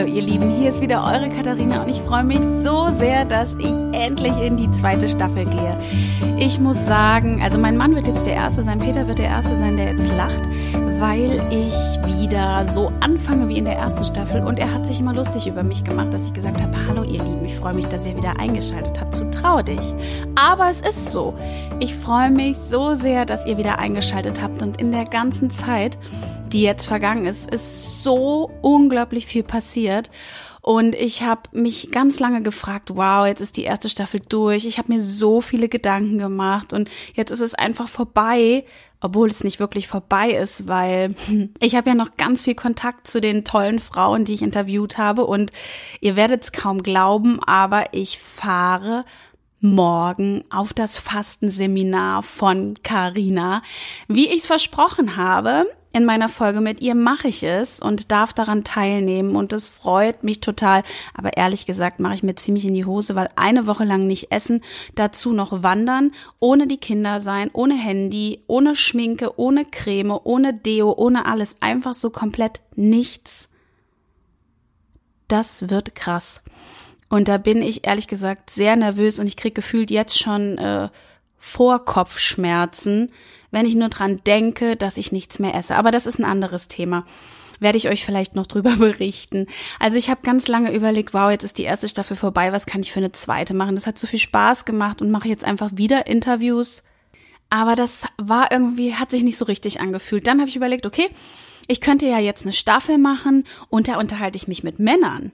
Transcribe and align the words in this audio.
Hallo 0.00 0.14
ihr 0.14 0.22
Lieben, 0.22 0.56
hier 0.56 0.70
ist 0.70 0.80
wieder 0.80 1.04
eure 1.04 1.28
Katharina 1.28 1.82
und 1.82 1.90
ich 1.90 2.00
freue 2.00 2.24
mich 2.24 2.40
so 2.62 2.88
sehr, 2.88 3.26
dass 3.26 3.54
ich 3.58 3.74
endlich 3.92 4.32
in 4.40 4.56
die 4.56 4.70
zweite 4.70 5.06
Staffel 5.08 5.44
gehe. 5.44 5.78
Ich 6.38 6.58
muss 6.58 6.86
sagen, 6.86 7.42
also 7.42 7.58
mein 7.58 7.76
Mann 7.76 7.94
wird 7.94 8.06
jetzt 8.06 8.24
der 8.24 8.32
Erste 8.32 8.62
sein, 8.62 8.78
Peter 8.78 9.06
wird 9.06 9.18
der 9.18 9.26
Erste 9.26 9.58
sein, 9.58 9.76
der 9.76 9.90
jetzt 9.90 10.10
lacht, 10.16 10.40
weil 11.00 11.40
ich 11.50 11.74
wieder 12.20 12.68
so 12.68 12.92
anfange 13.00 13.48
wie 13.48 13.56
in 13.56 13.64
der 13.64 13.76
ersten 13.76 14.04
Staffel 14.04 14.42
und 14.44 14.58
er 14.58 14.70
hat 14.70 14.86
sich 14.86 15.00
immer 15.00 15.14
lustig 15.14 15.46
über 15.46 15.62
mich 15.62 15.82
gemacht, 15.82 16.12
dass 16.12 16.26
ich 16.26 16.34
gesagt 16.34 16.60
habe, 16.60 16.86
hallo 16.86 17.02
ihr 17.04 17.22
Lieben, 17.24 17.42
ich 17.46 17.56
freue 17.56 17.72
mich, 17.72 17.86
dass 17.86 18.04
ihr 18.04 18.14
wieder 18.18 18.38
eingeschaltet 18.38 19.00
habt 19.00 19.14
zu 19.14 19.30
Trau 19.30 19.62
dich. 19.62 19.94
Aber 20.34 20.68
es 20.68 20.82
ist 20.82 21.10
so, 21.10 21.34
ich 21.78 21.94
freue 21.94 22.30
mich 22.30 22.58
so 22.58 22.94
sehr, 22.94 23.24
dass 23.24 23.46
ihr 23.46 23.56
wieder 23.56 23.78
eingeschaltet 23.78 24.42
habt 24.42 24.60
und 24.60 24.78
in 24.78 24.92
der 24.92 25.06
ganzen 25.06 25.50
Zeit 25.50 25.96
die 26.52 26.62
jetzt 26.62 26.86
vergangen 26.86 27.26
ist, 27.26 27.48
ist 27.52 28.02
so 28.02 28.50
unglaublich 28.60 29.26
viel 29.26 29.42
passiert. 29.42 30.10
Und 30.62 30.94
ich 30.94 31.22
habe 31.22 31.42
mich 31.52 31.90
ganz 31.90 32.20
lange 32.20 32.42
gefragt, 32.42 32.90
wow, 32.94 33.26
jetzt 33.26 33.40
ist 33.40 33.56
die 33.56 33.64
erste 33.64 33.88
Staffel 33.88 34.20
durch. 34.28 34.66
Ich 34.66 34.78
habe 34.78 34.92
mir 34.92 35.00
so 35.00 35.40
viele 35.40 35.68
Gedanken 35.68 36.18
gemacht 36.18 36.72
und 36.72 36.90
jetzt 37.14 37.30
ist 37.30 37.40
es 37.40 37.54
einfach 37.54 37.88
vorbei, 37.88 38.64
obwohl 39.00 39.28
es 39.28 39.42
nicht 39.42 39.58
wirklich 39.58 39.88
vorbei 39.88 40.32
ist, 40.32 40.68
weil 40.68 41.14
ich 41.60 41.74
habe 41.74 41.90
ja 41.90 41.94
noch 41.94 42.16
ganz 42.16 42.42
viel 42.42 42.54
Kontakt 42.54 43.08
zu 43.08 43.20
den 43.20 43.44
tollen 43.44 43.78
Frauen, 43.78 44.24
die 44.24 44.34
ich 44.34 44.42
interviewt 44.42 44.98
habe 44.98 45.26
und 45.26 45.50
ihr 46.00 46.16
werdet 46.16 46.44
es 46.44 46.52
kaum 46.52 46.82
glauben, 46.82 47.42
aber 47.44 47.92
ich 47.92 48.18
fahre 48.18 49.04
morgen 49.60 50.44
auf 50.50 50.72
das 50.72 50.98
Fastenseminar 50.98 52.22
von 52.22 52.74
Carina. 52.82 53.62
Wie 54.08 54.28
ich 54.28 54.40
es 54.40 54.46
versprochen 54.46 55.16
habe, 55.16 55.66
in 55.92 56.04
meiner 56.04 56.28
Folge 56.28 56.60
mit 56.60 56.80
ihr 56.80 56.94
mache 56.94 57.28
ich 57.28 57.42
es 57.42 57.80
und 57.80 58.12
darf 58.12 58.32
daran 58.32 58.62
teilnehmen 58.62 59.34
und 59.34 59.52
das 59.52 59.66
freut 59.66 60.22
mich 60.22 60.40
total. 60.40 60.84
Aber 61.14 61.36
ehrlich 61.36 61.66
gesagt 61.66 61.98
mache 61.98 62.14
ich 62.14 62.22
mir 62.22 62.36
ziemlich 62.36 62.64
in 62.64 62.74
die 62.74 62.84
Hose, 62.84 63.16
weil 63.16 63.28
eine 63.34 63.66
Woche 63.66 63.84
lang 63.84 64.06
nicht 64.06 64.30
essen, 64.30 64.62
dazu 64.94 65.32
noch 65.32 65.62
wandern, 65.62 66.12
ohne 66.38 66.68
die 66.68 66.76
Kinder 66.76 67.20
sein, 67.20 67.50
ohne 67.52 67.74
Handy, 67.74 68.42
ohne 68.46 68.76
Schminke, 68.76 69.38
ohne 69.38 69.64
Creme, 69.64 70.18
ohne 70.22 70.54
Deo, 70.54 70.92
ohne 70.92 71.26
alles, 71.26 71.56
einfach 71.60 71.94
so 71.94 72.10
komplett 72.10 72.60
nichts. 72.76 73.48
Das 75.26 75.70
wird 75.70 75.94
krass. 75.96 76.42
Und 77.08 77.26
da 77.26 77.38
bin 77.38 77.62
ich 77.62 77.86
ehrlich 77.86 78.06
gesagt 78.06 78.50
sehr 78.50 78.76
nervös 78.76 79.18
und 79.18 79.26
ich 79.26 79.36
krieg 79.36 79.56
gefühlt 79.56 79.90
jetzt 79.90 80.18
schon 80.18 80.58
äh, 80.58 80.88
Vorkopfschmerzen, 81.40 83.10
wenn 83.50 83.66
ich 83.66 83.74
nur 83.74 83.88
dran 83.88 84.20
denke, 84.24 84.76
dass 84.76 84.98
ich 84.98 85.10
nichts 85.10 85.38
mehr 85.38 85.54
esse. 85.54 85.74
Aber 85.74 85.90
das 85.90 86.06
ist 86.06 86.20
ein 86.20 86.24
anderes 86.24 86.68
Thema. 86.68 87.04
Werde 87.58 87.78
ich 87.78 87.88
euch 87.88 88.04
vielleicht 88.04 88.36
noch 88.36 88.46
drüber 88.48 88.76
berichten. 88.76 89.46
Also 89.80 89.96
ich 89.96 90.10
habe 90.10 90.20
ganz 90.22 90.46
lange 90.46 90.72
überlegt, 90.72 91.12
wow, 91.14 91.30
jetzt 91.30 91.42
ist 91.42 91.58
die 91.58 91.64
erste 91.64 91.88
Staffel 91.88 92.16
vorbei, 92.16 92.52
was 92.52 92.66
kann 92.66 92.82
ich 92.82 92.92
für 92.92 93.00
eine 93.00 93.12
zweite 93.12 93.54
machen? 93.54 93.74
Das 93.74 93.86
hat 93.86 93.98
so 93.98 94.06
viel 94.06 94.18
Spaß 94.18 94.66
gemacht 94.66 95.02
und 95.02 95.10
mache 95.10 95.28
jetzt 95.28 95.44
einfach 95.44 95.70
wieder 95.74 96.06
Interviews. 96.06 96.84
Aber 97.48 97.74
das 97.74 98.04
war 98.18 98.52
irgendwie, 98.52 98.94
hat 98.94 99.10
sich 99.10 99.22
nicht 99.22 99.38
so 99.38 99.46
richtig 99.46 99.80
angefühlt. 99.80 100.26
Dann 100.26 100.38
habe 100.38 100.48
ich 100.48 100.56
überlegt, 100.56 100.86
okay, 100.86 101.08
ich 101.66 101.80
könnte 101.80 102.06
ja 102.06 102.18
jetzt 102.18 102.44
eine 102.44 102.52
Staffel 102.52 102.98
machen 102.98 103.44
und 103.70 103.88
da 103.88 103.98
unterhalte 103.98 104.36
ich 104.36 104.46
mich 104.46 104.62
mit 104.62 104.78
Männern. 104.78 105.32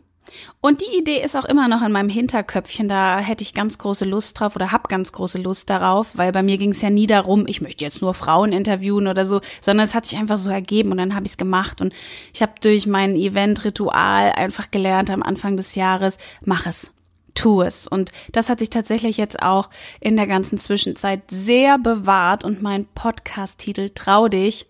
Und 0.61 0.81
die 0.81 0.99
Idee 0.99 1.23
ist 1.23 1.37
auch 1.37 1.45
immer 1.45 1.69
noch 1.69 1.83
in 1.83 1.93
meinem 1.93 2.09
Hinterköpfchen, 2.09 2.89
da 2.89 3.19
hätte 3.19 3.43
ich 3.43 3.55
ganz 3.55 3.79
große 3.79 4.05
Lust 4.05 4.39
drauf 4.39 4.57
oder 4.57 4.73
hab 4.73 4.89
ganz 4.89 5.13
große 5.13 5.39
Lust 5.39 5.71
darauf, 5.71 6.09
weil 6.15 6.33
bei 6.33 6.43
mir 6.43 6.59
ging 6.59 6.73
es 6.73 6.83
ja 6.83 6.91
nie 6.91 7.07
darum, 7.07 7.47
ich 7.47 7.61
möchte 7.61 7.85
jetzt 7.85 8.03
nur 8.03 8.15
Frauen 8.15 8.53
interviewen 8.53 9.07
oder 9.07 9.25
so, 9.25 9.41
sondern 9.61 9.87
es 9.87 9.95
hat 9.95 10.07
sich 10.07 10.19
einfach 10.19 10.37
so 10.37 10.51
ergeben 10.51 10.91
und 10.91 10.99
dann 10.99 11.15
habe 11.15 11.27
ich 11.27 11.33
es 11.33 11.39
gemacht. 11.39 11.81
Und 11.81 11.93
ich 12.33 12.43
habe 12.43 12.53
durch 12.61 12.87
mein 12.87 13.17
Event-Ritual 13.17 14.33
einfach 14.33 14.71
gelernt 14.71 15.11
am 15.11 15.23
Anfang 15.23 15.57
des 15.57 15.75
Jahres, 15.75 16.19
mach 16.45 16.67
es, 16.67 16.93
tu 17.35 17.63
es. 17.63 17.87
Und 17.87 18.13
das 18.33 18.49
hat 18.49 18.59
sich 18.59 18.71
tatsächlich 18.71 19.17
jetzt 19.17 19.43
auch 19.43 19.71
in 20.01 20.17
der 20.17 20.27
ganzen 20.27 20.59
Zwischenzeit 20.59 21.23
sehr 21.31 21.79
bewahrt 21.79 22.45
und 22.45 22.63
mein 22.63 22.87
Podcast-Titel 22.87 23.91
Trau 23.95 24.29
dich 24.29 24.67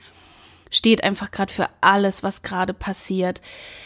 steht 0.71 1.05
einfach 1.05 1.31
gerade 1.31 1.53
für 1.53 1.69
alles, 1.81 2.23
was 2.23 2.43
gerade 2.43 2.75
passiert. 2.75 3.41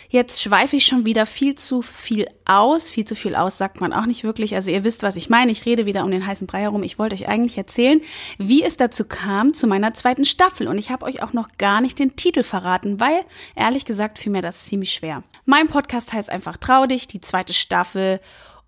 Jetzt 0.09 0.43
schweife 0.43 0.77
ich 0.77 0.87
schon 0.87 1.05
wieder 1.05 1.27
viel 1.27 1.55
zu 1.55 1.83
viel 1.83 2.27
aus. 2.45 2.91
Viel 2.91 3.05
zu 3.05 3.15
viel 3.15 3.35
aus 3.35 3.59
sagt 3.59 3.81
man 3.81 3.93
auch 3.93 4.07
nicht 4.07 4.25
wirklich. 4.25 4.55
Also 4.55 4.71
ihr 4.71 4.83
wisst, 4.83 5.03
was 5.03 5.17
ich 5.17 5.31
meine. 5.31 5.53
Ich 5.53 5.67
rede 5.67 5.87
wieder 5.87 6.05
um 6.05 6.11
den 6.11 6.27
heißen 6.27 6.47
Brei 6.47 6.63
herum. 6.63 6.83
Ich 6.83 6.99
wollte 6.99 7.15
euch 7.15 7.29
eigentlich 7.29 7.59
erzählen, 7.59 8.01
wie 8.39 8.65
es 8.65 8.77
dazu 8.77 9.05
kam 9.05 9.55
zu 9.55 9.67
meiner 9.67 9.95
zweiten 9.95 10.25
Staffel. 10.25 10.67
Und 10.67 10.79
ich 10.79 10.91
habe 10.91 11.07
euch 11.07 11.23
auch 11.23 11.33
noch 11.33 11.49
gar 11.59 11.81
nicht 11.81 11.99
den 11.99 12.17
Titel 12.17 12.43
verraten, 12.43 12.99
weil 12.99 13.21
ehrlich 13.55 13.85
gesagt 13.85 14.19
fiel 14.19 14.33
mir 14.33 14.43
das 14.43 14.65
ziemlich 14.65 14.93
schwer. 14.93 15.23
Mein 15.45 15.69
Podcast 15.69 16.13
heißt 16.13 16.31
einfach 16.31 16.57
Trau 16.57 16.87
dich, 16.87 17.07
die 17.07 17.21
zweite 17.21 17.55
Staffel. 17.55 18.21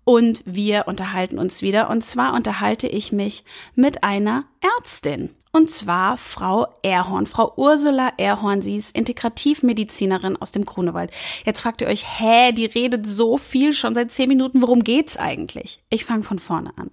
Und 0.05 0.43
wir 0.45 0.87
unterhalten 0.87 1.39
uns 1.39 1.61
wieder. 1.61 1.89
Und 1.89 2.03
zwar 2.03 2.33
unterhalte 2.33 2.87
ich 2.87 3.11
mich 3.11 3.43
mit 3.75 4.03
einer 4.03 4.45
Ärztin. 4.77 5.29
Und 5.55 5.69
zwar 5.69 6.17
Frau 6.17 6.65
Erhorn, 6.81 7.27
Frau 7.27 7.53
Ursula 7.57 8.11
Erhorn. 8.17 8.63
Sie 8.63 8.75
ist 8.75 8.97
Integrativmedizinerin 8.97 10.35
aus 10.35 10.51
dem 10.51 10.65
Grunewald. 10.65 11.11
Jetzt 11.45 11.61
fragt 11.61 11.81
ihr 11.81 11.87
euch, 11.87 12.19
hä, 12.19 12.51
die 12.53 12.65
redet 12.65 13.05
so 13.05 13.37
viel 13.37 13.71
schon 13.71 13.93
seit 13.93 14.11
zehn 14.11 14.29
Minuten. 14.29 14.63
Worum 14.63 14.83
geht's 14.83 15.15
eigentlich? 15.15 15.83
Ich 15.89 16.05
fange 16.05 16.23
von 16.23 16.39
vorne 16.39 16.75
an. 16.75 16.89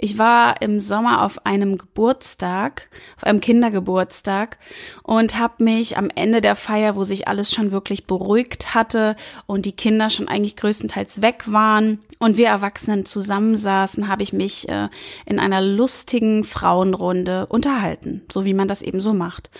Ich 0.00 0.16
war 0.16 0.62
im 0.62 0.78
Sommer 0.78 1.24
auf 1.24 1.44
einem 1.44 1.76
Geburtstag, 1.76 2.88
auf 3.16 3.24
einem 3.24 3.40
Kindergeburtstag 3.40 4.56
und 5.02 5.36
habe 5.36 5.64
mich 5.64 5.98
am 5.98 6.08
Ende 6.14 6.40
der 6.40 6.54
Feier, 6.54 6.94
wo 6.94 7.02
sich 7.02 7.26
alles 7.26 7.52
schon 7.52 7.72
wirklich 7.72 8.06
beruhigt 8.06 8.76
hatte 8.76 9.16
und 9.46 9.66
die 9.66 9.72
Kinder 9.72 10.08
schon 10.08 10.28
eigentlich 10.28 10.54
größtenteils 10.54 11.20
weg 11.20 11.46
waren 11.46 11.98
und 12.20 12.36
wir 12.36 12.46
Erwachsenen 12.46 13.06
zusammensaßen, 13.06 14.06
habe 14.06 14.22
ich 14.22 14.32
mich 14.32 14.68
äh, 14.68 14.88
in 15.26 15.40
einer 15.40 15.60
lustigen 15.60 16.44
Frauenrunde 16.44 17.46
unterhalten, 17.46 18.22
so 18.32 18.44
wie 18.44 18.54
man 18.54 18.68
das 18.68 18.82
eben 18.82 19.00
so 19.00 19.12
macht. 19.12 19.50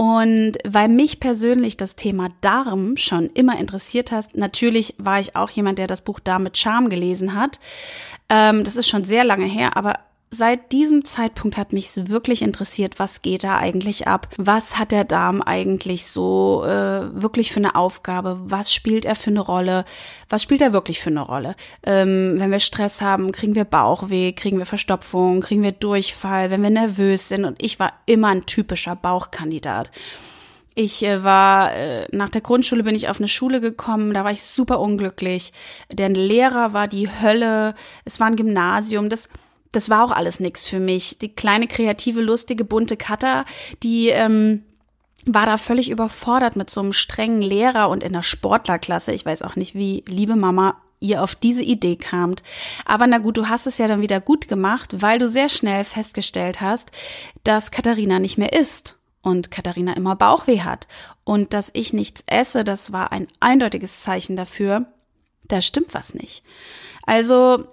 Und 0.00 0.52
weil 0.66 0.88
mich 0.88 1.20
persönlich 1.20 1.76
das 1.76 1.94
Thema 1.94 2.28
Darm 2.40 2.96
schon 2.96 3.28
immer 3.34 3.58
interessiert 3.58 4.12
hat, 4.12 4.34
natürlich 4.34 4.94
war 4.96 5.20
ich 5.20 5.36
auch 5.36 5.50
jemand, 5.50 5.78
der 5.78 5.88
das 5.88 6.00
Buch 6.00 6.20
Darm 6.20 6.44
mit 6.44 6.56
Charme 6.56 6.88
gelesen 6.88 7.34
hat. 7.34 7.60
Ähm, 8.30 8.64
das 8.64 8.76
ist 8.76 8.88
schon 8.88 9.04
sehr 9.04 9.24
lange 9.24 9.44
her, 9.44 9.76
aber 9.76 9.98
seit 10.32 10.70
diesem 10.70 11.04
Zeitpunkt 11.04 11.56
hat 11.56 11.72
mich 11.72 11.90
wirklich 12.08 12.42
interessiert, 12.42 12.98
was 12.98 13.20
geht 13.20 13.42
da 13.42 13.58
eigentlich 13.58 14.06
ab? 14.06 14.28
Was 14.36 14.78
hat 14.78 14.92
der 14.92 15.04
Darm 15.04 15.42
eigentlich 15.42 16.06
so 16.08 16.62
äh, 16.64 17.22
wirklich 17.22 17.52
für 17.52 17.58
eine 17.58 17.74
Aufgabe? 17.74 18.38
Was 18.44 18.72
spielt 18.72 19.04
er 19.04 19.16
für 19.16 19.30
eine 19.30 19.40
Rolle? 19.40 19.84
Was 20.28 20.42
spielt 20.42 20.60
er 20.60 20.72
wirklich 20.72 21.00
für 21.00 21.10
eine 21.10 21.22
Rolle? 21.22 21.56
Ähm, 21.82 22.34
wenn 22.38 22.52
wir 22.52 22.60
Stress 22.60 23.00
haben, 23.02 23.32
kriegen 23.32 23.56
wir 23.56 23.64
Bauchweh, 23.64 24.32
kriegen 24.32 24.58
wir 24.58 24.66
Verstopfung, 24.66 25.40
kriegen 25.40 25.64
wir 25.64 25.72
Durchfall, 25.72 26.50
wenn 26.50 26.62
wir 26.62 26.70
nervös 26.70 27.28
sind. 27.28 27.44
Und 27.44 27.60
ich 27.60 27.80
war 27.80 27.92
immer 28.06 28.28
ein 28.28 28.46
typischer 28.46 28.94
Bauchkandidat. 28.94 29.90
Ich 30.76 31.02
äh, 31.02 31.24
war 31.24 31.74
äh, 31.74 32.06
nach 32.12 32.30
der 32.30 32.40
Grundschule 32.40 32.84
bin 32.84 32.94
ich 32.94 33.08
auf 33.08 33.18
eine 33.18 33.26
Schule 33.26 33.60
gekommen, 33.60 34.14
da 34.14 34.22
war 34.22 34.30
ich 34.30 34.44
super 34.44 34.78
unglücklich. 34.78 35.52
Der 35.90 36.08
Lehrer 36.08 36.72
war 36.72 36.86
die 36.86 37.08
Hölle, 37.08 37.74
es 38.04 38.20
war 38.20 38.28
ein 38.28 38.36
Gymnasium, 38.36 39.08
das 39.08 39.28
das 39.72 39.88
war 39.88 40.04
auch 40.04 40.10
alles 40.10 40.40
nix 40.40 40.66
für 40.66 40.80
mich. 40.80 41.18
Die 41.18 41.34
kleine, 41.34 41.66
kreative, 41.66 42.20
lustige, 42.20 42.64
bunte 42.64 42.96
Cutter, 42.96 43.44
die 43.82 44.08
ähm, 44.08 44.64
war 45.26 45.46
da 45.46 45.56
völlig 45.56 45.90
überfordert 45.90 46.56
mit 46.56 46.70
so 46.70 46.80
einem 46.80 46.92
strengen 46.92 47.42
Lehrer 47.42 47.88
und 47.88 48.02
in 48.02 48.12
der 48.12 48.22
Sportlerklasse. 48.22 49.12
Ich 49.12 49.24
weiß 49.24 49.42
auch 49.42 49.56
nicht, 49.56 49.74
wie, 49.74 50.02
liebe 50.06 50.36
Mama, 50.36 50.80
ihr 50.98 51.22
auf 51.22 51.34
diese 51.34 51.62
Idee 51.62 51.96
kamt. 51.96 52.42
Aber 52.84 53.06
na 53.06 53.18
gut, 53.18 53.36
du 53.36 53.48
hast 53.48 53.66
es 53.66 53.78
ja 53.78 53.86
dann 53.86 54.02
wieder 54.02 54.20
gut 54.20 54.48
gemacht, 54.48 55.02
weil 55.02 55.18
du 55.18 55.28
sehr 55.28 55.48
schnell 55.48 55.84
festgestellt 55.84 56.60
hast, 56.60 56.90
dass 57.44 57.70
Katharina 57.70 58.18
nicht 58.18 58.38
mehr 58.38 58.52
isst 58.52 58.96
und 59.22 59.50
Katharina 59.50 59.94
immer 59.94 60.16
Bauchweh 60.16 60.60
hat 60.60 60.88
und 61.24 61.52
dass 61.52 61.70
ich 61.72 61.92
nichts 61.92 62.22
esse, 62.26 62.64
das 62.64 62.92
war 62.92 63.12
ein 63.12 63.28
eindeutiges 63.40 64.02
Zeichen 64.02 64.36
dafür, 64.36 64.86
da 65.48 65.60
stimmt 65.60 65.94
was 65.94 66.14
nicht. 66.14 66.42
Also 67.04 67.66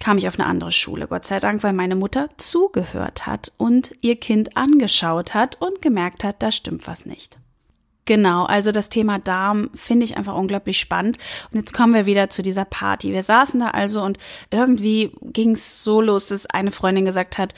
kam 0.00 0.18
ich 0.18 0.26
auf 0.26 0.38
eine 0.38 0.48
andere 0.48 0.72
Schule, 0.72 1.06
Gott 1.06 1.26
sei 1.26 1.38
Dank, 1.38 1.62
weil 1.62 1.74
meine 1.74 1.94
Mutter 1.94 2.30
zugehört 2.38 3.26
hat 3.26 3.52
und 3.58 3.92
ihr 4.00 4.16
Kind 4.16 4.56
angeschaut 4.56 5.34
hat 5.34 5.60
und 5.60 5.80
gemerkt 5.82 6.24
hat, 6.24 6.42
da 6.42 6.50
stimmt 6.50 6.88
was 6.88 7.06
nicht. 7.06 7.38
Genau, 8.06 8.44
also 8.44 8.72
das 8.72 8.88
Thema 8.88 9.20
Darm 9.20 9.70
finde 9.74 10.04
ich 10.04 10.16
einfach 10.16 10.34
unglaublich 10.34 10.80
spannend. 10.80 11.18
Und 11.52 11.60
jetzt 11.60 11.72
kommen 11.72 11.94
wir 11.94 12.06
wieder 12.06 12.28
zu 12.28 12.42
dieser 12.42 12.64
Party. 12.64 13.12
Wir 13.12 13.22
saßen 13.22 13.60
da 13.60 13.68
also 13.68 14.02
und 14.02 14.18
irgendwie 14.50 15.12
ging 15.22 15.52
es 15.52 15.84
so 15.84 16.00
los, 16.00 16.26
dass 16.26 16.46
eine 16.46 16.72
Freundin 16.72 17.04
gesagt 17.04 17.38
hat, 17.38 17.54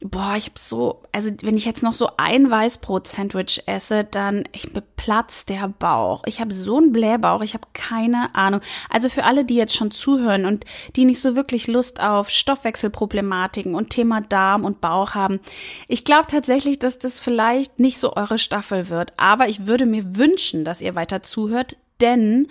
boah, 0.00 0.34
ich 0.36 0.44
habe 0.46 0.58
so, 0.58 1.02
also 1.10 1.30
wenn 1.42 1.56
ich 1.56 1.64
jetzt 1.64 1.82
noch 1.82 1.92
so 1.92 2.10
ein 2.16 2.50
Weißbrot-Sandwich 2.50 3.64
esse, 3.66 4.04
dann 4.04 4.44
ich 4.52 4.72
beplatzt 4.72 5.48
der 5.48 5.68
Bauch. 5.68 6.22
Ich 6.26 6.40
habe 6.40 6.54
so 6.54 6.76
einen 6.76 6.92
Blähbauch, 6.92 7.42
ich 7.42 7.54
habe 7.54 7.66
keine 7.72 8.34
Ahnung. 8.34 8.60
Also 8.88 9.08
für 9.08 9.24
alle, 9.24 9.44
die 9.44 9.56
jetzt 9.56 9.74
schon 9.74 9.90
zuhören 9.90 10.44
und 10.44 10.64
die 10.94 11.04
nicht 11.04 11.20
so 11.20 11.34
wirklich 11.34 11.66
Lust 11.66 12.00
auf 12.00 12.30
Stoffwechselproblematiken 12.30 13.74
und 13.74 13.90
Thema 13.90 14.20
Darm 14.20 14.64
und 14.64 14.80
Bauch 14.80 15.14
haben, 15.14 15.40
ich 15.88 16.04
glaube 16.04 16.28
tatsächlich, 16.28 16.78
dass 16.78 16.98
das 16.98 17.18
vielleicht 17.18 17.80
nicht 17.80 17.98
so 17.98 18.14
eure 18.14 18.38
Staffel 18.38 18.88
wird. 18.90 19.12
Aber 19.16 19.48
ich 19.48 19.66
würde 19.66 19.86
mir 19.86 20.16
wünschen, 20.16 20.64
dass 20.64 20.80
ihr 20.80 20.94
weiter 20.94 21.22
zuhört, 21.24 21.76
denn 22.00 22.48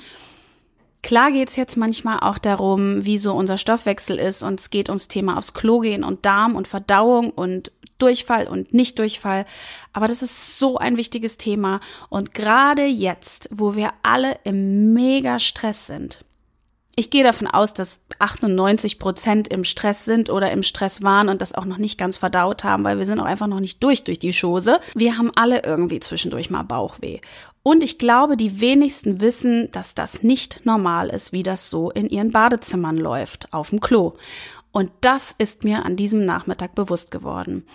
Klar 1.07 1.31
geht's 1.31 1.55
jetzt 1.55 1.77
manchmal 1.77 2.19
auch 2.19 2.37
darum, 2.37 3.05
wie 3.05 3.17
so 3.17 3.31
unser 3.31 3.57
Stoffwechsel 3.57 4.19
ist 4.19 4.43
und 4.43 4.59
es 4.59 4.69
geht 4.69 4.89
ums 4.89 5.07
Thema 5.07 5.37
aufs 5.37 5.53
Klo 5.53 5.79
gehen 5.79 6.03
und 6.03 6.25
Darm 6.25 6.53
und 6.53 6.67
Verdauung 6.67 7.29
und 7.31 7.71
Durchfall 7.97 8.45
und 8.45 8.73
Nicht-Durchfall. 8.73 9.45
Aber 9.93 10.09
das 10.09 10.21
ist 10.21 10.59
so 10.59 10.75
ein 10.75 10.97
wichtiges 10.97 11.37
Thema 11.37 11.79
und 12.09 12.33
gerade 12.33 12.83
jetzt, 12.83 13.47
wo 13.53 13.73
wir 13.73 13.93
alle 14.03 14.37
im 14.43 14.91
Mega-Stress 14.91 15.87
sind, 15.87 16.25
ich 16.99 17.11
gehe 17.11 17.23
davon 17.23 17.45
aus, 17.45 17.75
dass 17.75 18.01
98 18.17 18.97
Prozent 18.97 19.47
im 19.49 19.63
Stress 19.63 20.03
sind 20.03 20.31
oder 20.31 20.51
im 20.51 20.63
Stress 20.63 21.03
waren 21.03 21.29
und 21.29 21.43
das 21.43 21.53
auch 21.53 21.65
noch 21.65 21.77
nicht 21.77 21.99
ganz 21.99 22.17
verdaut 22.17 22.63
haben, 22.63 22.83
weil 22.83 22.97
wir 22.97 23.05
sind 23.05 23.19
auch 23.19 23.25
einfach 23.25 23.45
noch 23.45 23.59
nicht 23.59 23.83
durch 23.83 24.03
durch 24.03 24.17
die 24.17 24.33
Schose. 24.33 24.79
Wir 24.95 25.15
haben 25.15 25.31
alle 25.35 25.61
irgendwie 25.63 25.99
zwischendurch 25.99 26.49
mal 26.49 26.63
Bauchweh. 26.63 27.19
Und 27.61 27.83
ich 27.83 27.99
glaube, 27.99 28.35
die 28.35 28.59
wenigsten 28.59 29.21
wissen, 29.21 29.69
dass 29.71 29.93
das 29.93 30.23
nicht 30.23 30.61
normal 30.63 31.09
ist, 31.09 31.33
wie 31.33 31.43
das 31.43 31.69
so 31.69 31.91
in 31.91 32.09
ihren 32.09 32.31
Badezimmern 32.31 32.97
läuft, 32.97 33.53
auf 33.53 33.69
dem 33.69 33.79
Klo. 33.79 34.13
Und 34.71 34.89
das 35.01 35.35
ist 35.37 35.63
mir 35.63 35.85
an 35.85 35.97
diesem 35.97 36.25
Nachmittag 36.25 36.73
bewusst 36.73 37.11
geworden. 37.11 37.67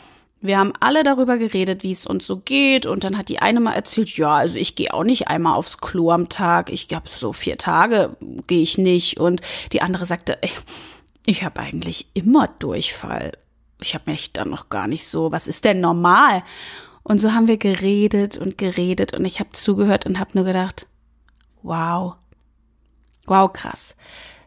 Wir 0.42 0.58
haben 0.58 0.72
alle 0.80 1.04
darüber 1.04 1.38
geredet, 1.38 1.84
wie 1.84 1.92
es 1.92 2.04
uns 2.04 2.26
so 2.26 2.36
geht. 2.36 2.84
Und 2.84 3.04
dann 3.04 3.16
hat 3.16 3.28
die 3.28 3.38
eine 3.38 3.60
mal 3.60 3.74
erzählt, 3.74 4.16
ja, 4.16 4.34
also 4.34 4.56
ich 4.56 4.74
gehe 4.74 4.92
auch 4.92 5.04
nicht 5.04 5.28
einmal 5.28 5.54
aufs 5.56 5.78
Klo 5.78 6.10
am 6.10 6.28
Tag. 6.28 6.70
Ich 6.70 6.88
habe 6.92 7.08
so 7.08 7.32
vier 7.32 7.56
Tage 7.56 8.16
gehe 8.48 8.62
ich 8.62 8.76
nicht. 8.76 9.18
Und 9.18 9.40
die 9.72 9.82
andere 9.82 10.04
sagte, 10.04 10.38
ich, 10.42 10.58
ich 11.24 11.44
habe 11.44 11.60
eigentlich 11.60 12.08
immer 12.14 12.48
Durchfall. 12.58 13.32
Ich 13.80 13.94
habe 13.94 14.10
mich 14.10 14.32
dann 14.32 14.50
noch 14.50 14.68
gar 14.68 14.88
nicht 14.88 15.06
so, 15.06 15.30
was 15.30 15.46
ist 15.46 15.64
denn 15.64 15.80
normal? 15.80 16.42
Und 17.04 17.18
so 17.18 17.32
haben 17.32 17.48
wir 17.48 17.56
geredet 17.56 18.36
und 18.36 18.58
geredet 18.58 19.12
und 19.12 19.24
ich 19.24 19.40
habe 19.40 19.50
zugehört 19.52 20.06
und 20.06 20.18
habe 20.18 20.30
nur 20.34 20.44
gedacht, 20.44 20.86
wow, 21.62 22.14
wow, 23.26 23.52
krass. 23.52 23.96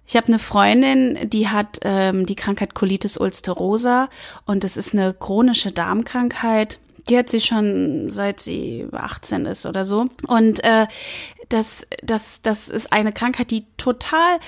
Ich 0.07 0.15
habe 0.15 0.27
eine 0.27 0.39
Freundin, 0.39 1.29
die 1.29 1.47
hat 1.47 1.79
ähm, 1.83 2.25
die 2.25 2.35
Krankheit 2.35 2.75
Colitis 2.75 3.17
ulcerosa 3.17 4.09
und 4.45 4.63
das 4.63 4.77
ist 4.77 4.93
eine 4.93 5.13
chronische 5.13 5.71
Darmkrankheit. 5.71 6.79
Die 7.09 7.17
hat 7.17 7.29
sie 7.29 7.41
schon 7.41 8.09
seit 8.09 8.39
sie 8.39 8.87
18 8.91 9.45
ist 9.45 9.65
oder 9.65 9.85
so. 9.85 10.07
Und 10.27 10.63
äh, 10.63 10.87
das, 11.49 11.85
das, 12.03 12.41
das 12.41 12.69
ist 12.69 12.91
eine 12.91 13.11
Krankheit, 13.11 13.51
die 13.51 13.65
total 13.77 14.39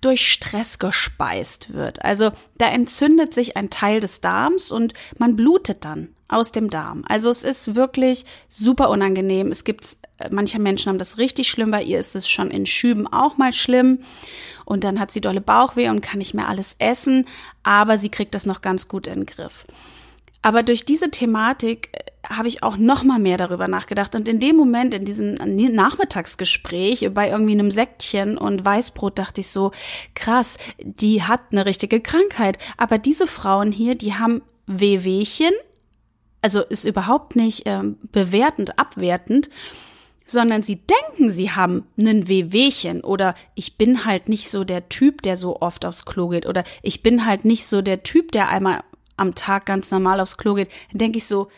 durch 0.00 0.30
Stress 0.30 0.78
gespeist 0.78 1.72
wird. 1.72 2.04
Also 2.04 2.30
da 2.56 2.68
entzündet 2.68 3.34
sich 3.34 3.56
ein 3.56 3.70
Teil 3.70 4.00
des 4.00 4.20
Darms 4.20 4.70
und 4.70 4.94
man 5.18 5.36
blutet 5.36 5.84
dann 5.84 6.14
aus 6.28 6.52
dem 6.52 6.70
Darm. 6.70 7.04
Also 7.08 7.30
es 7.30 7.42
ist 7.42 7.74
wirklich 7.74 8.24
super 8.48 8.90
unangenehm. 8.90 9.50
Es 9.50 9.64
gibt, 9.64 9.96
äh, 10.18 10.28
manche 10.30 10.58
Menschen 10.58 10.90
haben 10.90 10.98
das 10.98 11.18
richtig 11.18 11.48
schlimm, 11.48 11.70
bei 11.70 11.82
ihr 11.82 11.98
ist 11.98 12.14
es 12.14 12.28
schon 12.28 12.50
in 12.50 12.66
Schüben 12.66 13.06
auch 13.06 13.38
mal 13.38 13.52
schlimm. 13.52 14.00
Und 14.64 14.84
dann 14.84 15.00
hat 15.00 15.10
sie 15.10 15.22
dolle 15.22 15.40
Bauchweh 15.40 15.88
und 15.88 16.02
kann 16.02 16.18
nicht 16.18 16.34
mehr 16.34 16.48
alles 16.48 16.76
essen, 16.78 17.26
aber 17.62 17.96
sie 17.96 18.10
kriegt 18.10 18.34
das 18.34 18.44
noch 18.44 18.60
ganz 18.60 18.88
gut 18.88 19.06
in 19.06 19.14
den 19.14 19.26
Griff. 19.26 19.64
Aber 20.42 20.62
durch 20.62 20.84
diese 20.84 21.10
Thematik 21.10 21.88
äh, 21.92 21.98
habe 22.28 22.48
ich 22.48 22.62
auch 22.62 22.76
noch 22.76 23.04
mal 23.04 23.18
mehr 23.18 23.38
darüber 23.38 23.68
nachgedacht 23.68 24.14
und 24.14 24.28
in 24.28 24.38
dem 24.38 24.56
Moment 24.56 24.92
in 24.92 25.06
diesem 25.06 25.34
Nachmittagsgespräch 25.34 27.08
bei 27.14 27.30
irgendwie 27.30 27.52
einem 27.52 27.70
Sektchen 27.70 28.36
und 28.36 28.64
Weißbrot 28.64 29.18
dachte 29.18 29.40
ich 29.40 29.48
so 29.48 29.72
krass, 30.14 30.58
die 30.78 31.22
hat 31.22 31.40
eine 31.50 31.64
richtige 31.64 32.00
Krankheit, 32.00 32.58
aber 32.76 32.98
diese 32.98 33.26
Frauen 33.26 33.72
hier, 33.72 33.94
die 33.94 34.14
haben 34.14 34.42
Wehwehchen, 34.66 35.52
also 36.42 36.62
ist 36.62 36.84
überhaupt 36.84 37.36
nicht 37.36 37.66
äh, 37.66 37.82
bewertend, 38.12 38.78
abwertend, 38.78 39.50
sondern 40.24 40.62
sie 40.62 40.76
denken, 40.76 41.30
sie 41.30 41.50
haben 41.52 41.86
einen 41.98 42.28
Wehwehchen 42.28 43.02
oder 43.02 43.34
ich 43.54 43.78
bin 43.78 44.04
halt 44.04 44.28
nicht 44.28 44.50
so 44.50 44.64
der 44.64 44.88
Typ, 44.88 45.22
der 45.22 45.36
so 45.36 45.60
oft 45.60 45.84
aufs 45.84 46.04
Klo 46.04 46.28
geht 46.28 46.46
oder 46.46 46.64
ich 46.82 47.02
bin 47.02 47.24
halt 47.24 47.44
nicht 47.44 47.66
so 47.66 47.80
der 47.80 48.02
Typ, 48.02 48.32
der 48.32 48.48
einmal 48.48 48.82
am 49.16 49.34
Tag 49.34 49.66
ganz 49.66 49.90
normal 49.90 50.20
aufs 50.20 50.36
Klo 50.36 50.54
geht. 50.54 50.70
Dann 50.90 50.98
denke 50.98 51.18
ich 51.18 51.26
so, 51.26 51.48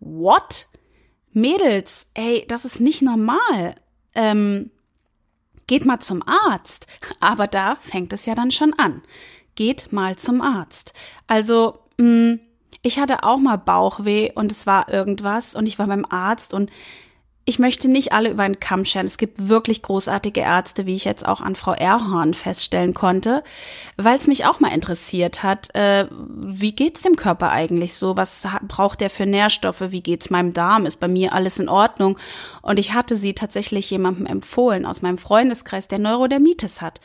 what? 0.00 0.68
Mädels, 1.32 2.08
ey, 2.14 2.44
das 2.48 2.64
ist 2.64 2.80
nicht 2.80 3.02
normal. 3.02 3.74
Ähm, 4.14 4.70
geht 5.66 5.84
mal 5.84 5.98
zum 5.98 6.22
Arzt. 6.26 6.86
Aber 7.20 7.46
da 7.46 7.76
fängt 7.76 8.12
es 8.12 8.26
ja 8.26 8.34
dann 8.34 8.50
schon 8.50 8.74
an. 8.74 9.02
Geht 9.54 9.92
mal 9.92 10.16
zum 10.16 10.40
Arzt. 10.40 10.92
Also, 11.26 11.78
mh, 11.98 12.04
mm, 12.04 12.40
ich 12.82 12.98
hatte 12.98 13.22
auch 13.22 13.38
mal 13.38 13.56
Bauchweh 13.56 14.32
und 14.34 14.52
es 14.52 14.66
war 14.66 14.88
irgendwas 14.88 15.54
und 15.54 15.66
ich 15.66 15.78
war 15.78 15.86
beim 15.86 16.06
Arzt 16.08 16.54
und 16.54 16.70
ich 17.48 17.58
möchte 17.58 17.88
nicht 17.88 18.12
alle 18.12 18.28
über 18.30 18.42
einen 18.42 18.60
Kamm 18.60 18.84
scheren. 18.84 19.06
Es 19.06 19.16
gibt 19.16 19.48
wirklich 19.48 19.80
großartige 19.80 20.40
Ärzte, 20.40 20.84
wie 20.84 20.94
ich 20.94 21.06
jetzt 21.06 21.26
auch 21.26 21.40
an 21.40 21.56
Frau 21.56 21.72
Erhorn 21.72 22.34
feststellen 22.34 22.92
konnte, 22.92 23.42
weil 23.96 24.18
es 24.18 24.26
mich 24.26 24.44
auch 24.44 24.60
mal 24.60 24.68
interessiert 24.68 25.42
hat, 25.42 25.74
äh, 25.74 26.08
wie 26.28 26.72
geht's 26.72 27.00
dem 27.00 27.16
Körper 27.16 27.50
eigentlich 27.50 27.94
so? 27.94 28.18
Was 28.18 28.46
braucht 28.64 29.00
der 29.00 29.08
für 29.08 29.24
Nährstoffe? 29.24 29.80
Wie 29.88 30.02
geht's 30.02 30.28
meinem 30.28 30.52
Darm? 30.52 30.84
Ist 30.84 31.00
bei 31.00 31.08
mir 31.08 31.32
alles 31.32 31.58
in 31.58 31.70
Ordnung? 31.70 32.18
Und 32.60 32.78
ich 32.78 32.92
hatte 32.92 33.16
sie 33.16 33.32
tatsächlich 33.32 33.88
jemandem 33.90 34.26
empfohlen 34.26 34.84
aus 34.84 35.00
meinem 35.00 35.16
Freundeskreis, 35.16 35.88
der 35.88 36.00
Neurodermitis 36.00 36.82
hat. 36.82 37.00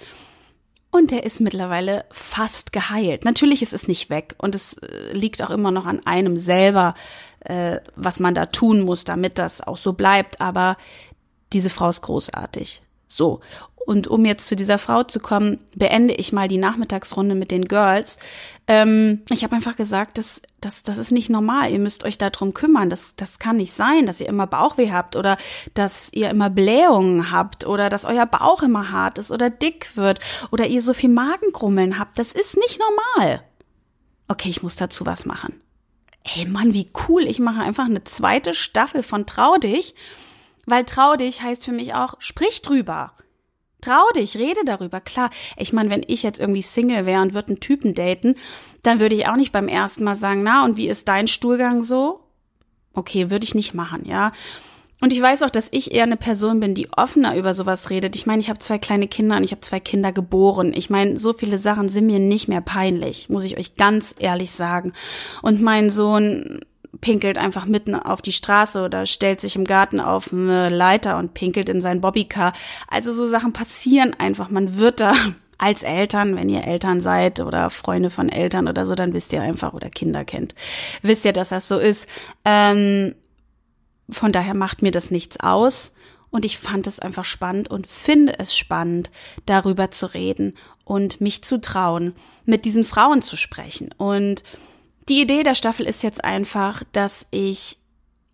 Und 0.94 1.10
der 1.10 1.24
ist 1.24 1.42
mittlerweile 1.42 2.06
fast 2.12 2.72
geheilt. 2.72 3.26
Natürlich 3.26 3.64
ist 3.64 3.74
es 3.74 3.88
nicht 3.88 4.12
weg 4.12 4.36
und 4.38 4.54
es 4.54 4.78
äh, 4.78 5.12
liegt 5.12 5.42
auch 5.42 5.50
immer 5.50 5.72
noch 5.72 5.88
an 5.88 6.06
einem 6.06 6.38
selber, 6.38 6.94
äh, 7.40 7.80
was 7.96 8.20
man 8.20 8.36
da 8.36 8.46
tun 8.46 8.82
muss, 8.82 9.04
damit 9.04 9.40
das 9.40 9.60
auch 9.60 9.78
so 9.78 9.94
bleibt. 9.94 10.40
Aber 10.40 10.78
diese 11.52 11.72
Frau 11.72 11.90
ist 11.90 12.04
großartig. 12.04 12.84
So. 13.16 13.42
Und 13.86 14.08
um 14.08 14.24
jetzt 14.24 14.48
zu 14.48 14.56
dieser 14.56 14.78
Frau 14.78 15.04
zu 15.04 15.20
kommen, 15.20 15.60
beende 15.76 16.14
ich 16.14 16.32
mal 16.32 16.48
die 16.48 16.58
Nachmittagsrunde 16.58 17.36
mit 17.36 17.52
den 17.52 17.66
Girls. 17.66 18.18
Ähm, 18.66 19.24
ich 19.30 19.44
habe 19.44 19.56
einfach 19.56 19.76
gesagt, 19.76 20.18
das, 20.18 20.42
das, 20.62 20.84
das 20.84 20.98
ist 20.98 21.12
nicht 21.12 21.30
normal. 21.30 21.70
Ihr 21.70 21.80
müsst 21.80 22.06
euch 22.06 22.18
darum 22.18 22.54
kümmern. 22.54 22.90
Das, 22.90 23.14
das 23.18 23.40
kann 23.40 23.58
nicht 23.58 23.74
sein, 23.74 24.06
dass 24.06 24.22
ihr 24.22 24.30
immer 24.30 24.48
Bauchweh 24.48 24.92
habt 24.92 25.18
oder 25.18 25.38
dass 25.74 26.12
ihr 26.14 26.30
immer 26.30 26.50
Blähungen 26.50 27.30
habt 27.30 27.68
oder 27.68 27.90
dass 27.90 28.06
euer 28.06 28.26
Bauch 28.26 28.64
immer 28.64 28.90
hart 28.92 29.18
ist 29.18 29.32
oder 29.32 29.50
dick 29.50 29.96
wird 29.96 30.20
oder 30.52 30.68
ihr 30.68 30.82
so 30.82 30.94
viel 30.94 31.10
Magengrummeln 31.10 32.00
habt. 32.00 32.18
Das 32.18 32.32
ist 32.32 32.56
nicht 32.56 32.80
normal. 32.80 33.44
Okay, 34.30 34.50
ich 34.50 34.64
muss 34.64 34.78
dazu 34.78 35.06
was 35.06 35.26
machen. 35.26 35.60
Ey 36.24 36.46
Mann, 36.46 36.74
wie 36.74 36.90
cool. 37.08 37.24
Ich 37.24 37.40
mache 37.40 37.62
einfach 37.62 37.86
eine 37.86 38.06
zweite 38.06 38.54
Staffel 38.54 39.04
von 39.04 39.26
Trau 39.26 39.58
dich, 39.58 39.94
weil 40.66 40.86
Trau 40.86 41.16
dich 41.16 41.42
heißt 41.42 41.66
für 41.66 41.72
mich 41.72 41.94
auch, 41.94 42.16
sprich 42.20 42.62
drüber. 42.62 43.14
Trau 43.82 44.10
dich, 44.16 44.38
rede 44.38 44.62
darüber. 44.66 45.02
Klar, 45.02 45.30
ich 45.58 45.74
meine, 45.74 45.90
wenn 45.90 46.06
ich 46.08 46.24
jetzt 46.24 46.40
irgendwie 46.40 46.62
Single 46.62 47.06
wäre 47.06 47.22
und 47.22 47.34
würde 47.34 47.50
einen 47.50 47.60
Typen 47.60 47.94
daten, 47.94 48.36
dann 48.82 49.02
würde 49.02 49.16
ich 49.16 49.28
auch 49.28 49.36
nicht 49.36 49.52
beim 49.52 49.68
ersten 49.68 50.06
Mal 50.06 50.16
sagen, 50.16 50.42
na, 50.44 50.64
und 50.64 50.78
wie 50.78 50.88
ist 50.88 51.10
dein 51.10 51.28
Stuhlgang 51.28 51.84
so? 51.84 52.22
Okay, 52.94 53.30
würde 53.30 53.44
ich 53.44 53.56
nicht 53.56 53.74
machen, 53.74 54.06
ja. 54.06 54.32
Und 55.02 55.12
ich 55.12 55.22
weiß 55.22 55.44
auch, 55.44 55.50
dass 55.50 55.68
ich 55.72 55.92
eher 55.92 56.04
eine 56.04 56.16
Person 56.16 56.62
bin, 56.62 56.76
die 56.76 56.88
offener 56.94 57.36
über 57.36 57.54
sowas 57.54 57.90
redet. 57.90 58.16
Ich 58.16 58.26
meine, 58.26 58.40
ich 58.40 58.48
habe 58.48 58.60
zwei 58.60 58.78
kleine 58.78 59.10
Kinder 59.10 59.36
und 59.36 59.44
ich 59.44 59.52
habe 59.52 59.60
zwei 59.60 59.82
Kinder 59.82 60.14
geboren. 60.14 60.72
Ich 60.74 60.90
meine, 60.90 61.20
so 61.20 61.34
viele 61.34 61.58
Sachen 61.58 61.90
sind 61.90 62.06
mir 62.06 62.20
nicht 62.20 62.48
mehr 62.48 62.62
peinlich, 62.62 63.28
muss 63.28 63.44
ich 63.44 63.58
euch 63.58 63.76
ganz 63.76 64.16
ehrlich 64.18 64.52
sagen. 64.52 64.94
Und 65.42 65.62
mein 65.62 65.90
Sohn 65.90 66.62
pinkelt 67.04 67.38
einfach 67.38 67.66
mitten 67.66 67.96
auf 67.96 68.22
die 68.22 68.32
Straße 68.32 68.82
oder 68.82 69.06
stellt 69.06 69.42
sich 69.42 69.58
im 69.58 69.66
Garten 69.66 70.00
auf 70.00 70.32
eine 70.32 70.70
Leiter 70.70 71.18
und 71.18 71.34
pinkelt 71.34 71.68
in 71.68 71.82
sein 71.82 72.00
Bobbycar. 72.00 72.54
Also 72.88 73.12
so 73.12 73.28
Sachen 73.28 73.52
passieren 73.52 74.16
einfach. 74.18 74.50
Man 74.50 74.78
wird 74.78 75.02
da 75.02 75.14
als 75.58 75.84
Eltern, 75.84 76.38
wenn 76.38 76.48
ihr 76.48 76.64
Eltern 76.64 77.02
seid 77.02 77.42
oder 77.42 77.70
Freunde 77.72 78.10
von 78.10 78.30
Eltern 78.30 78.70
oder 78.70 78.86
so, 78.86 78.96
dann 78.96 79.14
wisst 79.14 79.34
ihr 79.34 79.42
einfach 79.42 79.74
oder 79.74 79.90
Kinder 79.90 80.24
kennt, 80.24 80.56
wisst 81.02 81.26
ihr, 81.26 81.34
dass 81.34 81.50
das 81.50 81.68
so 81.68 81.78
ist. 81.78 82.08
Ähm, 82.46 83.16
von 84.10 84.32
daher 84.32 84.56
macht 84.56 84.82
mir 84.82 84.92
das 84.92 85.12
nichts 85.12 85.42
aus. 85.42 85.96
Und 86.30 86.46
ich 86.46 86.58
fand 86.58 86.88
es 86.88 87.00
einfach 87.00 87.26
spannend 87.26 87.70
und 87.70 87.86
finde 87.86 88.40
es 88.40 88.58
spannend, 88.58 89.12
darüber 89.46 89.92
zu 89.92 90.14
reden 90.14 90.56
und 90.84 91.22
mich 91.22 91.44
zu 91.44 91.60
trauen, 91.60 92.16
mit 92.46 92.66
diesen 92.66 92.86
Frauen 92.86 93.22
zu 93.22 93.36
sprechen. 93.36 93.94
Und 93.98 94.44
die 95.10 95.22
Idee 95.22 95.44
der 95.44 95.56
Staffel 95.56 95.86
ist 95.86 96.04
jetzt 96.04 96.24
einfach, 96.24 96.84
dass 96.92 97.28
ich 97.32 97.78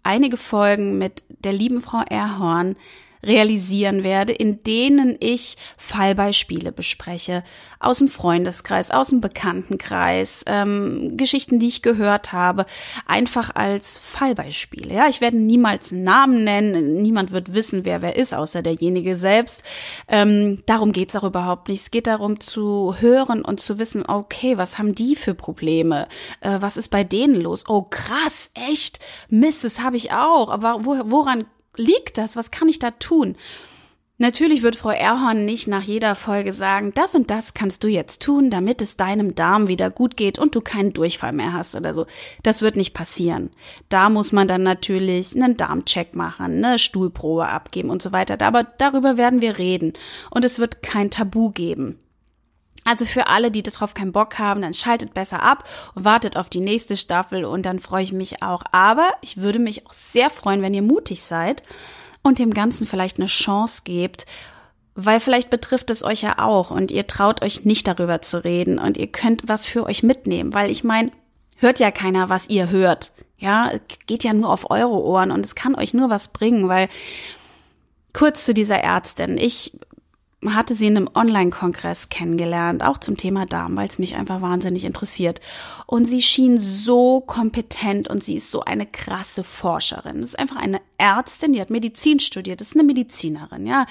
einige 0.03 0.37
Folgen 0.37 0.97
mit 0.97 1.23
der 1.29 1.53
lieben 1.53 1.81
Frau 1.81 2.01
Erhorn 2.09 2.75
realisieren 3.23 4.03
werde, 4.03 4.33
in 4.33 4.59
denen 4.61 5.17
ich 5.19 5.57
Fallbeispiele 5.77 6.71
bespreche 6.71 7.43
aus 7.79 7.99
dem 7.99 8.07
Freundeskreis, 8.07 8.91
aus 8.91 9.09
dem 9.09 9.21
Bekanntenkreis, 9.21 10.43
ähm, 10.47 11.15
Geschichten, 11.15 11.59
die 11.59 11.67
ich 11.67 11.81
gehört 11.81 12.33
habe, 12.33 12.65
einfach 13.05 13.55
als 13.55 13.97
Fallbeispiele. 13.97 14.93
Ja, 14.93 15.07
ich 15.07 15.21
werde 15.21 15.37
niemals 15.37 15.91
einen 15.91 16.03
Namen 16.03 16.43
nennen, 16.43 17.01
niemand 17.01 17.31
wird 17.31 17.53
wissen, 17.53 17.85
wer 17.85 18.01
wer 18.01 18.15
ist, 18.15 18.33
außer 18.33 18.61
derjenige 18.61 19.15
selbst. 19.15 19.63
Ähm, 20.07 20.63
darum 20.65 20.91
geht's 20.91 21.15
auch 21.15 21.23
überhaupt 21.23 21.69
nicht. 21.69 21.81
Es 21.81 21.91
geht 21.91 22.07
darum 22.07 22.39
zu 22.39 22.95
hören 22.99 23.43
und 23.43 23.59
zu 23.59 23.79
wissen, 23.79 24.05
okay, 24.05 24.57
was 24.57 24.77
haben 24.77 24.95
die 24.95 25.15
für 25.15 25.33
Probleme? 25.33 26.07
Äh, 26.41 26.57
was 26.59 26.77
ist 26.77 26.89
bei 26.89 27.03
denen 27.03 27.39
los? 27.39 27.63
Oh, 27.67 27.83
krass, 27.89 28.51
echt? 28.53 28.99
Mist, 29.29 29.63
das 29.63 29.81
habe 29.81 29.97
ich 29.97 30.11
auch. 30.11 30.49
Aber 30.49 30.85
wo, 30.85 30.97
woran 31.05 31.45
liegt 31.75 32.17
das? 32.17 32.35
Was 32.35 32.51
kann 32.51 32.67
ich 32.67 32.79
da 32.79 32.91
tun? 32.91 33.35
Natürlich 34.21 34.63
wird 34.63 34.75
Frau 34.75 34.89
Erhorn 34.89 35.45
nicht 35.45 35.69
nach 35.69 35.83
jeder 35.83 36.13
Folge 36.13 36.51
sagen, 36.51 36.91
das 36.93 37.15
und 37.15 37.31
das 37.31 37.53
kannst 37.53 37.85
du 37.85 37.87
jetzt 37.87 38.21
tun, 38.21 38.49
damit 38.49 38.81
es 38.81 38.97
deinem 38.97 39.33
Darm 39.33 39.69
wieder 39.69 39.89
gut 39.89 40.17
geht 40.17 40.37
und 40.37 40.55
du 40.55 40.59
keinen 40.59 40.91
Durchfall 40.91 41.31
mehr 41.31 41.53
hast 41.53 41.73
oder 41.73 41.93
so. 41.93 42.05
Das 42.43 42.61
wird 42.61 42.75
nicht 42.75 42.93
passieren. 42.93 43.49
Da 43.87 44.09
muss 44.09 44.33
man 44.33 44.49
dann 44.49 44.61
natürlich 44.61 45.33
einen 45.33 45.55
Darmcheck 45.55 46.15
machen, 46.15 46.65
eine 46.65 46.79
Stuhlprobe 46.79 47.47
abgeben 47.47 47.89
und 47.89 48.01
so 48.01 48.11
weiter. 48.11 48.45
Aber 48.45 48.63
darüber 48.63 49.15
werden 49.15 49.41
wir 49.41 49.57
reden. 49.57 49.93
Und 50.31 50.43
es 50.43 50.59
wird 50.59 50.83
kein 50.83 51.09
Tabu 51.09 51.51
geben. 51.51 51.97
Also 52.85 53.05
für 53.05 53.27
alle, 53.27 53.51
die 53.51 53.63
darauf 53.63 53.93
keinen 53.93 54.11
Bock 54.11 54.39
haben, 54.39 54.61
dann 54.61 54.73
schaltet 54.73 55.13
besser 55.13 55.43
ab 55.43 55.67
und 55.95 56.05
wartet 56.05 56.37
auf 56.37 56.49
die 56.49 56.61
nächste 56.61 56.97
Staffel 56.97 57.45
und 57.45 57.65
dann 57.65 57.79
freue 57.79 58.03
ich 58.03 58.11
mich 58.11 58.41
auch. 58.41 58.63
Aber 58.71 59.11
ich 59.21 59.37
würde 59.37 59.59
mich 59.59 59.85
auch 59.85 59.93
sehr 59.93 60.29
freuen, 60.29 60.61
wenn 60.61 60.73
ihr 60.73 60.81
mutig 60.81 61.23
seid 61.23 61.63
und 62.23 62.39
dem 62.39 62.53
Ganzen 62.53 62.87
vielleicht 62.87 63.17
eine 63.17 63.27
Chance 63.27 63.81
gebt, 63.83 64.25
weil 64.95 65.19
vielleicht 65.19 65.49
betrifft 65.49 65.89
es 65.89 66.03
euch 66.03 66.21
ja 66.21 66.39
auch 66.39 66.71
und 66.71 66.91
ihr 66.91 67.07
traut 67.07 67.41
euch 67.41 67.65
nicht 67.65 67.87
darüber 67.87 68.21
zu 68.21 68.43
reden 68.43 68.79
und 68.79 68.97
ihr 68.97 69.07
könnt 69.07 69.47
was 69.47 69.65
für 69.65 69.85
euch 69.85 70.03
mitnehmen, 70.03 70.53
weil 70.53 70.69
ich 70.69 70.83
meine, 70.83 71.11
hört 71.57 71.79
ja 71.79 71.91
keiner, 71.91 72.29
was 72.29 72.49
ihr 72.49 72.69
hört. 72.69 73.11
Ja, 73.37 73.71
geht 74.07 74.25
ja 74.25 74.33
nur 74.33 74.49
auf 74.49 74.69
eure 74.69 75.01
Ohren 75.01 75.31
und 75.31 75.45
es 75.45 75.55
kann 75.55 75.75
euch 75.75 75.93
nur 75.93 76.09
was 76.09 76.29
bringen, 76.29 76.67
weil 76.67 76.89
kurz 78.11 78.45
zu 78.45 78.53
dieser 78.53 78.79
Ärztin. 78.79 79.37
Ich 79.37 79.79
hatte 80.45 80.73
sie 80.73 80.87
in 80.87 80.95
einem 80.95 81.09
Online-Kongress 81.13 82.09
kennengelernt, 82.09 82.83
auch 82.83 82.97
zum 82.97 83.17
Thema 83.17 83.45
Darm, 83.45 83.75
weil 83.75 83.87
es 83.87 83.99
mich 83.99 84.15
einfach 84.15 84.41
wahnsinnig 84.41 84.85
interessiert. 84.85 85.41
Und 85.85 86.05
sie 86.05 86.21
schien 86.21 86.57
so 86.57 87.19
kompetent 87.19 88.07
und 88.07 88.23
sie 88.23 88.35
ist 88.35 88.49
so 88.49 88.61
eine 88.61 88.85
krasse 88.85 89.43
Forscherin. 89.43 90.19
Das 90.19 90.29
ist 90.29 90.39
einfach 90.39 90.55
eine 90.55 90.79
Ärztin, 90.97 91.53
die 91.53 91.61
hat 91.61 91.69
Medizin 91.69 92.19
studiert, 92.19 92.61
das 92.61 92.69
ist 92.69 92.75
eine 92.75 92.83
Medizinerin, 92.83 93.65
ja. 93.65 93.85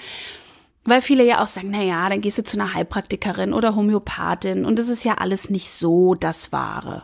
Weil 0.84 1.02
viele 1.02 1.24
ja 1.26 1.42
auch 1.42 1.46
sagen, 1.46 1.68
na 1.70 1.82
ja, 1.82 2.08
dann 2.08 2.22
gehst 2.22 2.38
du 2.38 2.42
zu 2.42 2.58
einer 2.58 2.72
Heilpraktikerin 2.72 3.52
oder 3.52 3.74
Homöopathin 3.74 4.64
und 4.64 4.78
das 4.78 4.88
ist 4.88 5.04
ja 5.04 5.14
alles 5.14 5.50
nicht 5.50 5.70
so 5.70 6.14
das 6.14 6.50
Wahre. 6.50 7.02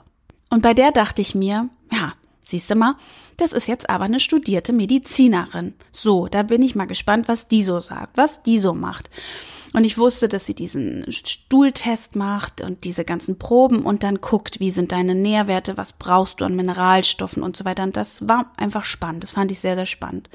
Und 0.49 0.63
bei 0.63 0.73
der 0.73 0.91
dachte 0.91 1.21
ich 1.21 1.35
mir, 1.35 1.69
ja, 1.93 2.15
Siehst 2.45 2.71
du 2.71 2.75
mal, 2.75 2.97
das 3.39 3.53
ist 3.53 3.67
jetzt 3.67 3.89
aber 3.89 4.05
eine 4.05 4.21
studierte 4.21 4.73
Medizinerin. 4.73 5.75
So, 5.93 6.29
da 6.29 6.43
bin 6.43 6.63
ich 6.63 6.75
mal 6.75 6.85
gespannt, 6.85 7.27
was 7.27 7.49
die 7.49 7.63
so 7.63 7.81
sagt, 7.81 8.17
was 8.17 8.43
die 8.43 8.59
so 8.59 8.75
macht. 8.75 9.11
Und 9.73 9.83
ich 9.83 9.99
wusste, 9.99 10.29
dass 10.29 10.47
sie 10.47 10.55
diesen 10.55 11.11
Stuhltest 11.11 12.15
macht 12.15 12.61
und 12.61 12.85
diese 12.85 13.05
ganzen 13.05 13.39
Proben 13.39 13.81
und 13.85 14.05
dann 14.05 14.21
guckt, 14.21 14.61
wie 14.61 14.71
sind 14.71 14.93
deine 14.93 15.17
Nährwerte, 15.17 15.77
was 15.77 15.95
brauchst 15.95 16.41
du 16.41 16.45
an 16.45 16.55
Mineralstoffen 16.55 17.43
und 17.43 17.57
so 17.57 17.65
weiter. 17.65 17.83
Und 17.83 17.97
das 17.97 18.29
war 18.29 18.53
einfach 18.57 18.85
spannend. 18.85 19.25
Das 19.25 19.33
fand 19.33 19.51
ich 19.51 19.59
sehr, 19.59 19.75
sehr 19.75 19.87
spannend. 19.87 20.29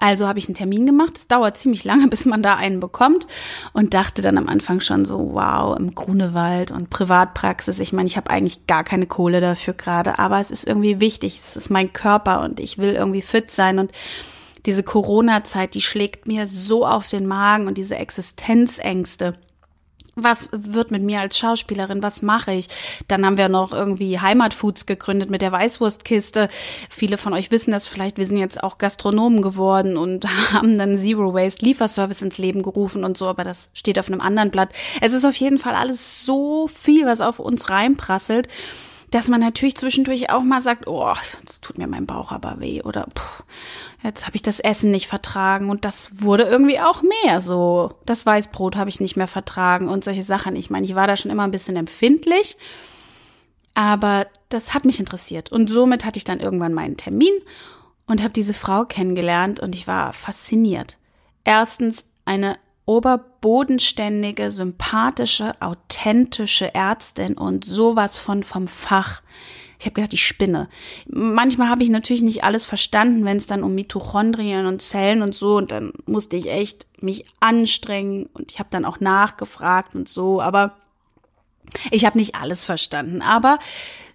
Also 0.00 0.28
habe 0.28 0.38
ich 0.38 0.46
einen 0.48 0.54
Termin 0.54 0.86
gemacht. 0.86 1.16
Es 1.16 1.26
dauert 1.26 1.56
ziemlich 1.56 1.84
lange, 1.84 2.08
bis 2.08 2.24
man 2.24 2.42
da 2.42 2.54
einen 2.56 2.80
bekommt. 2.80 3.26
Und 3.72 3.94
dachte 3.94 4.22
dann 4.22 4.38
am 4.38 4.48
Anfang 4.48 4.80
schon 4.80 5.04
so, 5.04 5.32
wow, 5.32 5.76
im 5.76 5.94
Grunewald 5.94 6.70
und 6.70 6.90
Privatpraxis. 6.90 7.78
Ich 7.78 7.92
meine, 7.92 8.06
ich 8.06 8.16
habe 8.16 8.30
eigentlich 8.30 8.66
gar 8.66 8.84
keine 8.84 9.06
Kohle 9.06 9.40
dafür 9.40 9.74
gerade, 9.74 10.18
aber 10.18 10.38
es 10.38 10.50
ist 10.50 10.66
irgendwie 10.66 11.00
wichtig. 11.00 11.36
Es 11.36 11.56
ist 11.56 11.70
mein 11.70 11.92
Körper 11.92 12.42
und 12.42 12.60
ich 12.60 12.78
will 12.78 12.94
irgendwie 12.94 13.22
fit 13.22 13.50
sein. 13.50 13.78
Und 13.78 13.92
diese 14.66 14.82
Corona-Zeit, 14.82 15.74
die 15.74 15.80
schlägt 15.80 16.26
mir 16.26 16.46
so 16.46 16.86
auf 16.86 17.08
den 17.08 17.26
Magen 17.26 17.66
und 17.66 17.78
diese 17.78 17.96
Existenzängste 17.96 19.34
was 20.22 20.50
wird 20.52 20.90
mit 20.90 21.02
mir 21.02 21.20
als 21.20 21.38
Schauspielerin, 21.38 22.02
was 22.02 22.22
mache 22.22 22.52
ich? 22.52 22.68
Dann 23.08 23.24
haben 23.24 23.36
wir 23.36 23.48
noch 23.48 23.72
irgendwie 23.72 24.18
Heimatfoods 24.18 24.86
gegründet 24.86 25.30
mit 25.30 25.42
der 25.42 25.52
Weißwurstkiste. 25.52 26.48
Viele 26.90 27.18
von 27.18 27.32
euch 27.34 27.50
wissen 27.50 27.70
das 27.72 27.86
vielleicht, 27.86 28.18
wir 28.18 28.26
sind 28.26 28.38
jetzt 28.38 28.62
auch 28.62 28.78
Gastronomen 28.78 29.42
geworden 29.42 29.96
und 29.96 30.26
haben 30.52 30.78
dann 30.78 30.98
Zero 30.98 31.34
Waste 31.34 31.64
Lieferservice 31.64 32.22
ins 32.22 32.38
Leben 32.38 32.62
gerufen 32.62 33.04
und 33.04 33.16
so, 33.16 33.26
aber 33.26 33.44
das 33.44 33.70
steht 33.74 33.98
auf 33.98 34.08
einem 34.08 34.20
anderen 34.20 34.50
Blatt. 34.50 34.70
Es 35.00 35.12
ist 35.12 35.24
auf 35.24 35.36
jeden 35.36 35.58
Fall 35.58 35.74
alles 35.74 36.24
so 36.24 36.68
viel, 36.68 37.06
was 37.06 37.20
auf 37.20 37.38
uns 37.38 37.70
reinprasselt 37.70 38.48
dass 39.10 39.28
man 39.28 39.40
natürlich 39.40 39.76
zwischendurch 39.76 40.30
auch 40.30 40.42
mal 40.42 40.60
sagt, 40.60 40.86
oh, 40.86 41.14
jetzt 41.40 41.62
tut 41.64 41.78
mir 41.78 41.86
mein 41.86 42.06
Bauch 42.06 42.32
aber 42.32 42.60
weh 42.60 42.82
oder 42.82 43.06
pff, 43.14 43.42
jetzt 44.02 44.26
habe 44.26 44.36
ich 44.36 44.42
das 44.42 44.60
Essen 44.60 44.90
nicht 44.90 45.06
vertragen 45.06 45.70
und 45.70 45.84
das 45.84 46.22
wurde 46.22 46.44
irgendwie 46.44 46.80
auch 46.80 47.02
mehr 47.02 47.40
so. 47.40 47.94
Das 48.04 48.26
Weißbrot 48.26 48.76
habe 48.76 48.90
ich 48.90 49.00
nicht 49.00 49.16
mehr 49.16 49.28
vertragen 49.28 49.88
und 49.88 50.04
solche 50.04 50.22
Sachen. 50.22 50.56
Ich 50.56 50.70
meine, 50.70 50.86
ich 50.86 50.94
war 50.94 51.06
da 51.06 51.16
schon 51.16 51.30
immer 51.30 51.44
ein 51.44 51.50
bisschen 51.50 51.76
empfindlich, 51.76 52.56
aber 53.74 54.26
das 54.48 54.74
hat 54.74 54.84
mich 54.84 55.00
interessiert 55.00 55.50
und 55.50 55.70
somit 55.70 56.04
hatte 56.04 56.18
ich 56.18 56.24
dann 56.24 56.40
irgendwann 56.40 56.74
meinen 56.74 56.96
Termin 56.96 57.32
und 58.06 58.22
habe 58.22 58.32
diese 58.32 58.54
Frau 58.54 58.84
kennengelernt 58.84 59.60
und 59.60 59.74
ich 59.74 59.86
war 59.86 60.12
fasziniert. 60.12 60.98
Erstens 61.44 62.04
eine 62.24 62.58
oberbodenständige, 63.40 64.50
sympathische, 64.50 65.52
authentische 65.60 66.74
Ärztin 66.74 67.36
und 67.36 67.64
sowas 67.64 68.18
von 68.18 68.42
vom 68.42 68.66
Fach. 68.66 69.22
Ich 69.78 69.86
habe 69.86 69.94
gedacht, 69.94 70.12
die 70.12 70.16
Spinne. 70.16 70.68
Manchmal 71.06 71.68
habe 71.68 71.84
ich 71.84 71.90
natürlich 71.90 72.22
nicht 72.22 72.42
alles 72.42 72.66
verstanden, 72.66 73.24
wenn 73.24 73.36
es 73.36 73.46
dann 73.46 73.62
um 73.62 73.76
Mitochondrien 73.76 74.66
und 74.66 74.82
Zellen 74.82 75.22
und 75.22 75.36
so 75.36 75.56
und 75.56 75.70
dann 75.70 75.92
musste 76.06 76.36
ich 76.36 76.50
echt 76.50 76.88
mich 77.00 77.26
anstrengen 77.38 78.26
und 78.32 78.50
ich 78.50 78.58
habe 78.58 78.70
dann 78.72 78.84
auch 78.84 78.98
nachgefragt 78.98 79.94
und 79.94 80.08
so, 80.08 80.42
aber 80.42 80.76
ich 81.92 82.04
habe 82.04 82.18
nicht 82.18 82.34
alles 82.34 82.64
verstanden, 82.64 83.22
aber 83.22 83.58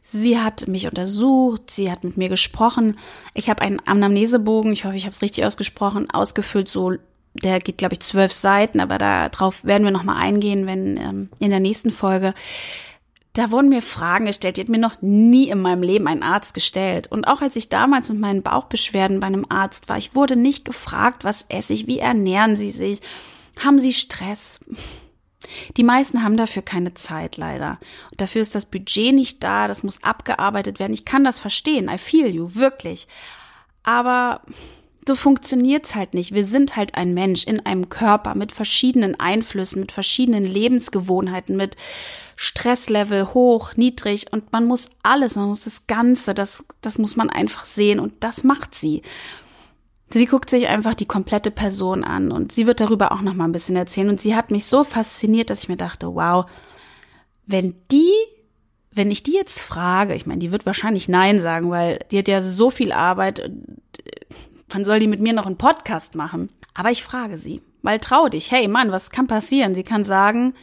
Sie 0.06 0.38
hat 0.38 0.68
mich 0.68 0.86
untersucht, 0.86 1.72
sie 1.72 1.90
hat 1.90 2.04
mit 2.04 2.18
mir 2.18 2.28
gesprochen. 2.28 3.00
Ich 3.34 3.50
habe 3.50 3.62
einen 3.62 3.80
Anamnesebogen, 3.80 4.74
ich 4.74 4.84
hoffe, 4.84 4.98
ich 4.98 5.06
habe 5.06 5.14
es 5.14 5.22
richtig 5.22 5.46
ausgesprochen, 5.46 6.12
ausgefüllt, 6.12 6.68
so 6.68 6.98
der 7.34 7.60
geht, 7.60 7.78
glaube 7.78 7.94
ich, 7.94 8.02
zwölf 8.02 8.32
Seiten, 8.32 8.80
aber 8.80 8.98
darauf 8.98 9.64
werden 9.66 9.84
wir 9.84 9.92
nochmal 9.92 10.18
eingehen, 10.18 10.68
wenn 10.68 10.98
ähm, 10.98 11.30
in 11.40 11.50
der 11.50 11.60
nächsten 11.60 11.92
Folge. 11.92 12.34
Da 13.34 13.50
wurden 13.50 13.70
mir 13.70 13.82
Fragen 13.82 14.28
gestellt, 14.28 14.58
die 14.58 14.62
hat 14.62 14.70
mir 14.70 14.78
noch 14.78 15.02
nie 15.02 15.50
in 15.50 15.60
meinem 15.60 15.82
Leben 15.82 16.08
ein 16.08 16.22
Arzt 16.22 16.54
gestellt. 16.54 17.12
Und 17.12 17.28
auch 17.28 17.42
als 17.42 17.56
ich 17.56 17.70
damals 17.70 18.10
mit 18.10 18.20
meinen 18.20 18.44
Bauchbeschwerden 18.44 19.20
bei 19.20 19.28
einem 19.28 19.48
Arzt 19.50 19.90
war, 19.90 19.98
ich 19.98 20.14
wurde 20.14 20.36
nicht 20.36 20.66
gefragt, 20.66 21.24
was 21.24 21.46
esse 21.50 21.74
ich, 21.74 21.88
wie 21.88 21.98
ernähren 21.98 22.56
Sie 22.56 22.70
sich, 22.70 23.02
haben 23.64 23.80
Sie 23.80 23.94
Stress? 23.94 24.60
Die 25.78 25.84
meisten 25.84 26.24
haben 26.24 26.38
dafür 26.38 26.62
keine 26.62 26.94
Zeit, 26.94 27.38
leider. 27.38 27.80
Und 28.12 28.22
dafür 28.22 28.42
ist 28.42 28.54
das 28.54 28.66
Budget 28.66 29.14
nicht 29.14 29.44
da, 29.44 29.68
das 29.68 29.84
muss 29.84 30.04
abgearbeitet 30.04 30.80
werden. 30.80 30.94
Ich 30.94 31.06
kann 31.06 31.24
das 31.24 31.40
verstehen, 31.40 31.90
I 31.90 31.98
feel 31.98 32.28
you, 32.28 32.54
wirklich. 32.54 33.08
Aber 33.82 34.42
so 35.08 35.16
funktioniert's 35.16 35.96
halt 35.96 36.14
nicht. 36.14 36.34
Wir 36.34 36.46
sind 36.46 36.76
halt 36.76 36.96
ein 36.96 37.14
Mensch 37.14 37.46
in 37.46 37.66
einem 37.66 37.90
Körper 37.90 38.36
mit 38.36 38.52
verschiedenen 38.52 39.20
Einflüssen, 39.20 39.82
mit 39.82 39.92
verschiedenen 39.92 40.44
Lebensgewohnheiten, 40.44 41.56
mit 41.56 41.76
Stresslevel 42.36 43.34
hoch, 43.34 43.76
niedrig 43.76 44.32
und 44.32 44.52
man 44.52 44.66
muss 44.66 44.90
alles, 45.04 45.36
man 45.36 45.48
muss 45.48 45.62
das 45.62 45.88
Ganze, 45.88 46.34
das, 46.34 46.64
das 46.82 46.98
muss 46.98 47.16
man 47.16 47.30
einfach 47.30 47.66
sehen 47.66 48.00
und 48.00 48.24
das 48.24 48.44
macht 48.44 48.76
sie. 48.76 49.02
Sie 50.10 50.26
guckt 50.26 50.50
sich 50.50 50.68
einfach 50.68 50.94
die 50.94 51.06
komplette 51.06 51.52
Person 51.52 52.04
an 52.04 52.32
und 52.32 52.52
sie 52.52 52.68
wird 52.68 52.80
darüber 52.80 53.12
auch 53.12 53.22
noch 53.22 53.34
mal 53.34 53.46
ein 53.46 53.52
bisschen 53.52 53.76
erzählen 53.76 54.10
und 54.10 54.22
sie 54.22 54.36
hat 54.36 54.52
mich 54.52 54.66
so 54.66 54.84
fasziniert, 54.84 55.50
dass 55.50 55.64
ich 55.64 55.70
mir 55.70 55.78
dachte, 55.78 56.14
wow, 56.16 56.46
wenn 57.46 57.76
die 57.92 58.12
wenn 58.96 59.10
ich 59.10 59.24
die 59.24 59.34
jetzt 59.34 59.60
frage, 59.60 60.14
ich 60.14 60.28
meine, 60.28 60.40
die 60.40 60.52
wird 60.52 60.68
wahrscheinlich 60.68 61.10
Nein 61.10 61.40
sagen, 61.40 61.72
weil 61.72 62.00
die 62.12 62.20
hat 62.20 62.28
ja 62.28 62.42
so 62.42 62.70
viel 62.70 62.92
Arbeit, 62.92 63.50
Wann 64.74 64.86
soll 64.86 65.00
die 65.00 65.08
mit 65.08 65.20
mir 65.20 65.34
noch 65.34 65.46
einen 65.46 65.58
Podcast 65.58 66.16
machen? 66.16 66.50
Aber 66.74 66.90
ich 66.90 67.04
frage 67.04 67.38
sie, 67.38 67.62
weil 67.84 68.00
trau 68.00 68.28
dich, 68.28 68.52
hey 68.52 68.68
Mann, 68.68 68.92
was 68.92 69.12
kann 69.12 69.28
passieren? 69.28 69.76
Sie 69.76 69.84
kann 69.84 70.04
sagen, 70.04 70.56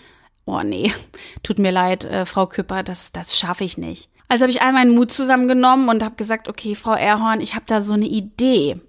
oh 0.46 0.62
nee, 0.62 0.92
tut 1.44 1.60
mir 1.60 1.70
leid, 1.70 2.04
äh, 2.04 2.26
Frau 2.26 2.46
Küpper, 2.46 2.82
das, 2.82 3.12
das 3.12 3.38
schaffe 3.38 3.62
ich 3.62 3.78
nicht. 3.78 4.10
Also 4.28 4.42
habe 4.42 4.50
ich 4.50 4.62
all 4.62 4.72
meinen 4.72 4.94
Mut 4.94 5.12
zusammengenommen 5.12 5.88
und 5.88 6.02
habe 6.02 6.16
gesagt, 6.16 6.48
okay, 6.48 6.74
Frau 6.74 6.94
Erhorn, 6.94 7.40
ich 7.40 7.54
habe 7.54 7.66
da 7.68 7.80
so 7.80 7.92
eine 7.94 8.06
Idee. 8.06 8.80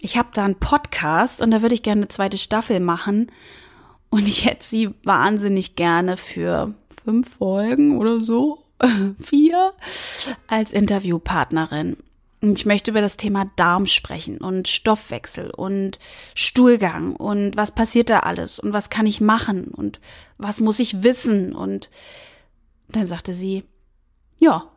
Ich 0.00 0.18
habe 0.18 0.28
da 0.32 0.44
einen 0.44 0.58
Podcast 0.58 1.42
und 1.42 1.52
da 1.52 1.62
würde 1.62 1.74
ich 1.74 1.82
gerne 1.82 2.02
eine 2.02 2.08
zweite 2.08 2.38
Staffel 2.38 2.80
machen. 2.80 3.30
Und 4.10 4.26
ich 4.26 4.46
hätte 4.46 4.64
sie 4.64 4.90
wahnsinnig 5.04 5.76
gerne 5.76 6.16
für 6.16 6.74
fünf 7.04 7.36
Folgen 7.36 7.98
oder 7.98 8.20
so, 8.20 8.64
vier, 9.22 9.72
als 10.48 10.72
Interviewpartnerin. 10.72 11.96
Ich 12.52 12.66
möchte 12.66 12.90
über 12.90 13.00
das 13.00 13.16
Thema 13.16 13.46
Darm 13.56 13.86
sprechen 13.86 14.38
und 14.38 14.68
Stoffwechsel 14.68 15.50
und 15.50 15.98
Stuhlgang 16.34 17.16
und 17.16 17.56
was 17.56 17.72
passiert 17.72 18.10
da 18.10 18.20
alles 18.20 18.58
und 18.58 18.72
was 18.72 18.90
kann 18.90 19.06
ich 19.06 19.20
machen 19.20 19.68
und 19.68 20.00
was 20.38 20.60
muss 20.60 20.78
ich 20.78 21.02
wissen 21.02 21.54
und 21.54 21.90
dann 22.88 23.06
sagte 23.06 23.32
sie, 23.32 23.64
ja, 24.38 24.70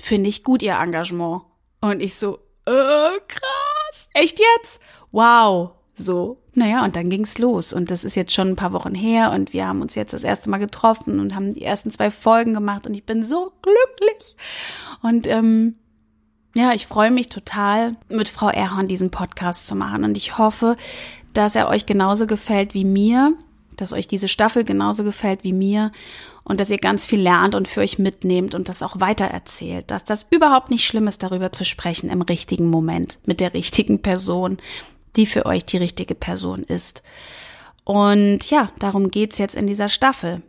finde 0.00 0.28
ich 0.28 0.42
gut, 0.42 0.62
ihr 0.62 0.74
Engagement. 0.74 1.42
Und 1.80 2.02
ich 2.02 2.16
so, 2.16 2.38
äh, 2.66 3.18
krass, 3.28 4.08
echt 4.14 4.40
jetzt? 4.40 4.80
Wow, 5.12 5.72
so. 5.94 6.42
Naja, 6.54 6.84
und 6.84 6.96
dann 6.96 7.10
ging's 7.10 7.38
los. 7.38 7.72
Und 7.72 7.90
das 7.90 8.02
ist 8.02 8.16
jetzt 8.16 8.32
schon 8.32 8.48
ein 8.48 8.56
paar 8.56 8.72
Wochen 8.72 8.94
her 8.94 9.32
und 9.32 9.52
wir 9.52 9.66
haben 9.66 9.82
uns 9.82 9.94
jetzt 9.94 10.14
das 10.14 10.24
erste 10.24 10.48
Mal 10.48 10.58
getroffen 10.58 11.20
und 11.20 11.34
haben 11.34 11.52
die 11.52 11.62
ersten 11.62 11.90
zwei 11.90 12.10
Folgen 12.10 12.54
gemacht 12.54 12.86
und 12.86 12.94
ich 12.94 13.04
bin 13.04 13.22
so 13.22 13.52
glücklich. 13.62 14.36
Und 15.02 15.26
ähm, 15.26 15.76
ja, 16.56 16.72
ich 16.72 16.86
freue 16.86 17.10
mich 17.10 17.28
total, 17.28 17.96
mit 18.08 18.28
Frau 18.28 18.48
Erhorn 18.48 18.88
diesen 18.88 19.10
Podcast 19.10 19.66
zu 19.66 19.74
machen 19.74 20.04
und 20.04 20.16
ich 20.16 20.38
hoffe, 20.38 20.76
dass 21.34 21.54
er 21.54 21.68
euch 21.68 21.86
genauso 21.86 22.26
gefällt 22.26 22.72
wie 22.72 22.84
mir, 22.84 23.34
dass 23.76 23.92
euch 23.92 24.08
diese 24.08 24.28
Staffel 24.28 24.64
genauso 24.64 25.04
gefällt 25.04 25.44
wie 25.44 25.52
mir 25.52 25.92
und 26.44 26.60
dass 26.60 26.70
ihr 26.70 26.78
ganz 26.78 27.04
viel 27.04 27.20
lernt 27.20 27.54
und 27.54 27.68
für 27.68 27.80
euch 27.80 27.98
mitnehmt 27.98 28.54
und 28.54 28.68
das 28.70 28.82
auch 28.82 29.00
weitererzählt, 29.00 29.90
dass 29.90 30.04
das 30.04 30.26
überhaupt 30.30 30.70
nicht 30.70 30.86
schlimm 30.86 31.08
ist, 31.08 31.22
darüber 31.22 31.52
zu 31.52 31.64
sprechen 31.64 32.08
im 32.08 32.22
richtigen 32.22 32.70
Moment 32.70 33.18
mit 33.26 33.40
der 33.40 33.52
richtigen 33.52 34.00
Person, 34.00 34.56
die 35.16 35.26
für 35.26 35.44
euch 35.44 35.66
die 35.66 35.76
richtige 35.76 36.14
Person 36.14 36.62
ist. 36.62 37.02
Und 37.84 38.50
ja, 38.50 38.70
darum 38.78 39.10
geht's 39.10 39.38
jetzt 39.38 39.54
in 39.54 39.66
dieser 39.66 39.88
Staffel 39.88 40.42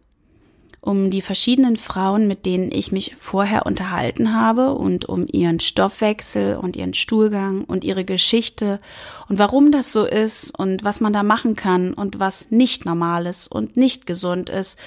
um 0.81 1.09
die 1.09 1.21
verschiedenen 1.21 1.75
Frauen, 1.75 2.27
mit 2.27 2.45
denen 2.45 2.71
ich 2.71 2.91
mich 2.91 3.15
vorher 3.17 3.65
unterhalten 3.65 4.33
habe 4.33 4.73
und 4.73 5.05
um 5.05 5.25
ihren 5.31 5.59
Stoffwechsel 5.59 6.57
und 6.57 6.75
ihren 6.75 6.93
Stuhlgang 6.93 7.63
und 7.63 7.83
ihre 7.83 8.05
Geschichte 8.05 8.79
und 9.27 9.39
warum 9.39 9.71
das 9.71 9.91
so 9.91 10.05
ist 10.05 10.57
und 10.57 10.83
was 10.83 11.01
man 11.01 11.13
da 11.13 11.23
machen 11.23 11.55
kann 11.55 11.93
und 11.93 12.19
was 12.19 12.51
nicht 12.51 12.85
normal 12.85 13.25
ist 13.25 13.47
und 13.47 13.75
nicht 13.75 14.05
gesund 14.05 14.49
ist 14.49 14.79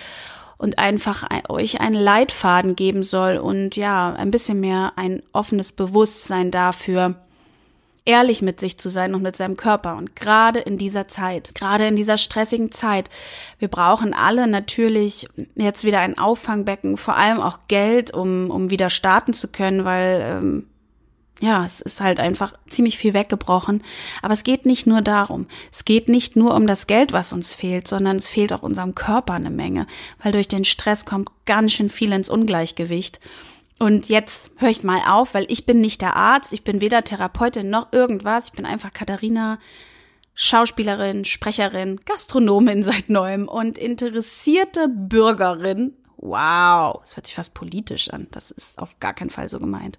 und 0.58 0.78
einfach 0.78 1.26
euch 1.48 1.80
einen 1.80 1.94
Leitfaden 1.94 2.76
geben 2.76 3.02
soll 3.02 3.38
und 3.38 3.76
ja, 3.76 4.12
ein 4.12 4.30
bisschen 4.30 4.60
mehr 4.60 4.92
ein 4.96 5.22
offenes 5.32 5.72
Bewusstsein 5.72 6.50
dafür, 6.50 7.16
ehrlich 8.04 8.42
mit 8.42 8.60
sich 8.60 8.78
zu 8.78 8.88
sein 8.88 9.14
und 9.14 9.22
mit 9.22 9.36
seinem 9.36 9.56
Körper. 9.56 9.96
Und 9.96 10.16
gerade 10.16 10.60
in 10.60 10.78
dieser 10.78 11.08
Zeit, 11.08 11.54
gerade 11.54 11.86
in 11.86 11.96
dieser 11.96 12.16
stressigen 12.16 12.72
Zeit, 12.72 13.10
wir 13.58 13.68
brauchen 13.68 14.14
alle 14.14 14.46
natürlich 14.46 15.28
jetzt 15.54 15.84
wieder 15.84 16.00
ein 16.00 16.18
Auffangbecken, 16.18 16.96
vor 16.96 17.16
allem 17.16 17.40
auch 17.40 17.58
Geld, 17.68 18.12
um, 18.12 18.50
um 18.50 18.70
wieder 18.70 18.90
starten 18.90 19.32
zu 19.32 19.48
können, 19.48 19.84
weil 19.84 20.20
ähm, 20.22 20.66
ja, 21.40 21.64
es 21.64 21.80
ist 21.80 22.00
halt 22.00 22.20
einfach 22.20 22.52
ziemlich 22.68 22.98
viel 22.98 23.14
weggebrochen. 23.14 23.82
Aber 24.22 24.34
es 24.34 24.44
geht 24.44 24.66
nicht 24.66 24.86
nur 24.86 25.00
darum. 25.00 25.46
Es 25.72 25.84
geht 25.84 26.08
nicht 26.08 26.36
nur 26.36 26.54
um 26.54 26.66
das 26.66 26.86
Geld, 26.86 27.12
was 27.12 27.32
uns 27.32 27.54
fehlt, 27.54 27.88
sondern 27.88 28.16
es 28.16 28.26
fehlt 28.26 28.52
auch 28.52 28.62
unserem 28.62 28.94
Körper 28.94 29.34
eine 29.34 29.50
Menge, 29.50 29.86
weil 30.22 30.32
durch 30.32 30.48
den 30.48 30.64
Stress 30.64 31.06
kommt 31.06 31.30
ganz 31.46 31.72
schön 31.72 31.88
viel 31.88 32.12
ins 32.12 32.28
Ungleichgewicht. 32.28 33.20
Und 33.80 34.10
jetzt 34.10 34.52
höre 34.58 34.68
ich 34.68 34.84
mal 34.84 35.00
auf, 35.06 35.32
weil 35.32 35.46
ich 35.48 35.64
bin 35.64 35.80
nicht 35.80 36.02
der 36.02 36.14
Arzt, 36.14 36.52
ich 36.52 36.64
bin 36.64 36.82
weder 36.82 37.02
Therapeutin 37.02 37.70
noch 37.70 37.94
irgendwas. 37.94 38.48
Ich 38.48 38.52
bin 38.52 38.66
einfach 38.66 38.92
Katharina, 38.92 39.58
Schauspielerin, 40.34 41.24
Sprecherin, 41.24 41.98
Gastronomin 42.04 42.82
seit 42.82 43.08
neuem 43.08 43.48
und 43.48 43.78
interessierte 43.78 44.86
Bürgerin. 44.88 45.96
Wow, 46.18 47.00
das 47.00 47.16
hört 47.16 47.26
sich 47.26 47.34
fast 47.34 47.54
politisch 47.54 48.10
an. 48.10 48.26
Das 48.32 48.50
ist 48.50 48.78
auf 48.78 49.00
gar 49.00 49.14
keinen 49.14 49.30
Fall 49.30 49.48
so 49.48 49.58
gemeint. 49.58 49.98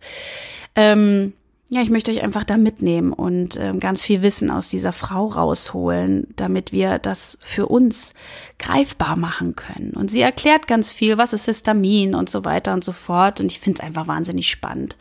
Ähm, 0.75 1.33
ja, 1.73 1.81
ich 1.81 1.89
möchte 1.89 2.11
euch 2.11 2.21
einfach 2.21 2.43
da 2.43 2.57
mitnehmen 2.57 3.13
und 3.13 3.55
äh, 3.55 3.71
ganz 3.79 4.01
viel 4.01 4.21
Wissen 4.21 4.51
aus 4.51 4.67
dieser 4.67 4.91
Frau 4.91 5.27
rausholen, 5.27 6.27
damit 6.35 6.73
wir 6.73 6.99
das 6.99 7.37
für 7.39 7.67
uns 7.67 8.13
greifbar 8.59 9.15
machen 9.15 9.55
können. 9.55 9.91
Und 9.91 10.11
sie 10.11 10.19
erklärt 10.19 10.67
ganz 10.67 10.91
viel, 10.91 11.17
was 11.17 11.31
ist 11.31 11.45
Histamin 11.45 12.13
und 12.13 12.29
so 12.29 12.43
weiter 12.43 12.73
und 12.73 12.83
so 12.83 12.91
fort. 12.91 13.39
Und 13.39 13.45
ich 13.45 13.61
finde 13.61 13.79
es 13.79 13.87
einfach 13.87 14.05
wahnsinnig 14.07 14.49
spannend. 14.49 14.97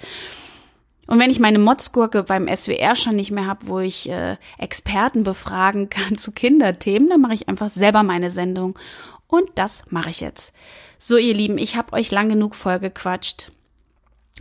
Und 1.09 1.19
wenn 1.19 1.33
ich 1.33 1.41
meine 1.41 1.59
Motzgurke 1.59 2.23
beim 2.23 2.47
SWR 2.47 2.95
schon 2.95 3.17
nicht 3.17 3.33
mehr 3.33 3.49
habe, 3.49 3.67
wo 3.67 3.81
ich 3.81 4.09
äh, 4.09 4.37
Experten 4.57 5.25
befragen 5.25 5.91
kann 5.91 6.19
zu 6.19 6.31
Kinderthemen, 6.31 7.09
dann 7.09 7.21
mache 7.21 7.35
ich 7.35 7.49
einfach 7.49 7.69
selber 7.69 8.05
meine 8.05 8.31
Sendung. 8.31 8.79
Und 9.27 9.51
das 9.57 9.83
mache 9.91 10.11
ich 10.11 10.21
jetzt. 10.21 10.53
So, 11.01 11.17
ihr 11.17 11.35
Lieben, 11.35 11.59
ich 11.59 11.75
habe 11.75 11.95
euch 11.95 12.13
lang 12.13 12.29
genug 12.29 12.55
vollgequatscht. 12.55 13.51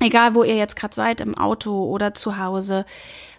Egal, 0.01 0.33
wo 0.33 0.43
ihr 0.43 0.55
jetzt 0.55 0.75
gerade 0.75 0.95
seid, 0.95 1.19
im 1.19 1.37
Auto 1.37 1.85
oder 1.85 2.13
zu 2.13 2.37
Hause, 2.37 2.85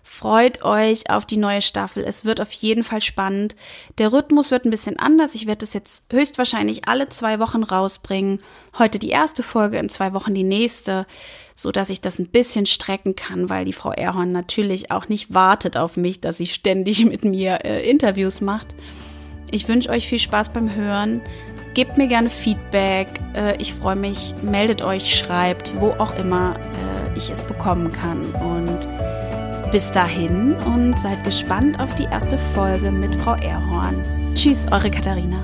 freut 0.03 0.63
euch 0.63 1.09
auf 1.09 1.25
die 1.25 1.39
neue 1.39 1.63
Staffel. 1.63 2.05
Es 2.05 2.27
wird 2.27 2.41
auf 2.41 2.53
jeden 2.53 2.85
Fall 2.85 3.01
spannend. 3.01 3.57
Der 3.97 4.13
Rhythmus 4.13 4.51
wird 4.51 4.67
ein 4.67 4.71
bisschen 4.71 4.99
anders. 4.99 5.35
Ich 5.35 5.47
werde 5.47 5.61
das 5.61 5.73
jetzt 5.73 6.05
höchstwahrscheinlich 6.13 6.87
alle 6.87 7.09
zwei 7.09 7.39
Wochen 7.39 7.63
rausbringen. 7.63 8.41
Heute 8.79 8.99
die 8.99 9.09
erste 9.09 9.43
Folge, 9.43 9.79
in 9.79 9.89
zwei 9.89 10.13
Wochen 10.13 10.35
die 10.35 10.45
nächste, 10.45 11.07
so 11.57 11.73
dass 11.73 11.89
ich 11.89 12.03
das 12.03 12.19
ein 12.19 12.29
bisschen 12.29 12.67
strecken 12.67 13.17
kann, 13.17 13.49
weil 13.49 13.65
die 13.65 13.73
Frau 13.73 13.93
Erhorn 13.93 14.31
natürlich 14.31 14.91
auch 14.91 15.09
nicht 15.09 15.33
wartet 15.33 15.79
auf 15.79 15.97
mich, 15.97 16.21
dass 16.21 16.37
sie 16.37 16.47
ständig 16.47 17.05
mit 17.07 17.25
mir 17.25 17.65
äh, 17.65 17.89
Interviews 17.89 18.43
macht. 18.43 18.75
Ich 19.53 19.67
wünsche 19.67 19.91
euch 19.91 20.07
viel 20.07 20.19
Spaß 20.19 20.53
beim 20.53 20.75
Hören. 20.75 21.23
Gebt 21.75 21.97
mir 21.97 22.09
gerne 22.09 22.31
Feedback. 22.31 23.09
Äh, 23.35 23.57
ich 23.59 23.75
freue 23.75 23.97
mich. 23.97 24.35
Meldet 24.43 24.83
euch, 24.83 25.15
schreibt, 25.17 25.75
wo 25.79 25.91
auch 25.99 26.17
immer 26.17 26.55
äh, 26.55 27.17
ich 27.17 27.31
es 27.31 27.43
bekommen 27.43 27.93
kann. 27.93 28.25
Und 28.35 28.89
bis 29.71 29.93
dahin 29.93 30.55
und 30.67 30.99
seid 30.99 31.23
gespannt 31.25 31.79
auf 31.79 31.95
die 31.95 32.05
erste 32.05 32.39
Folge 32.39 32.91
mit 32.91 33.15
Frau 33.17 33.35
Erhorn. 33.35 33.95
Tschüss, 34.35 34.67
eure 34.73 34.91
Katharina. 34.91 35.39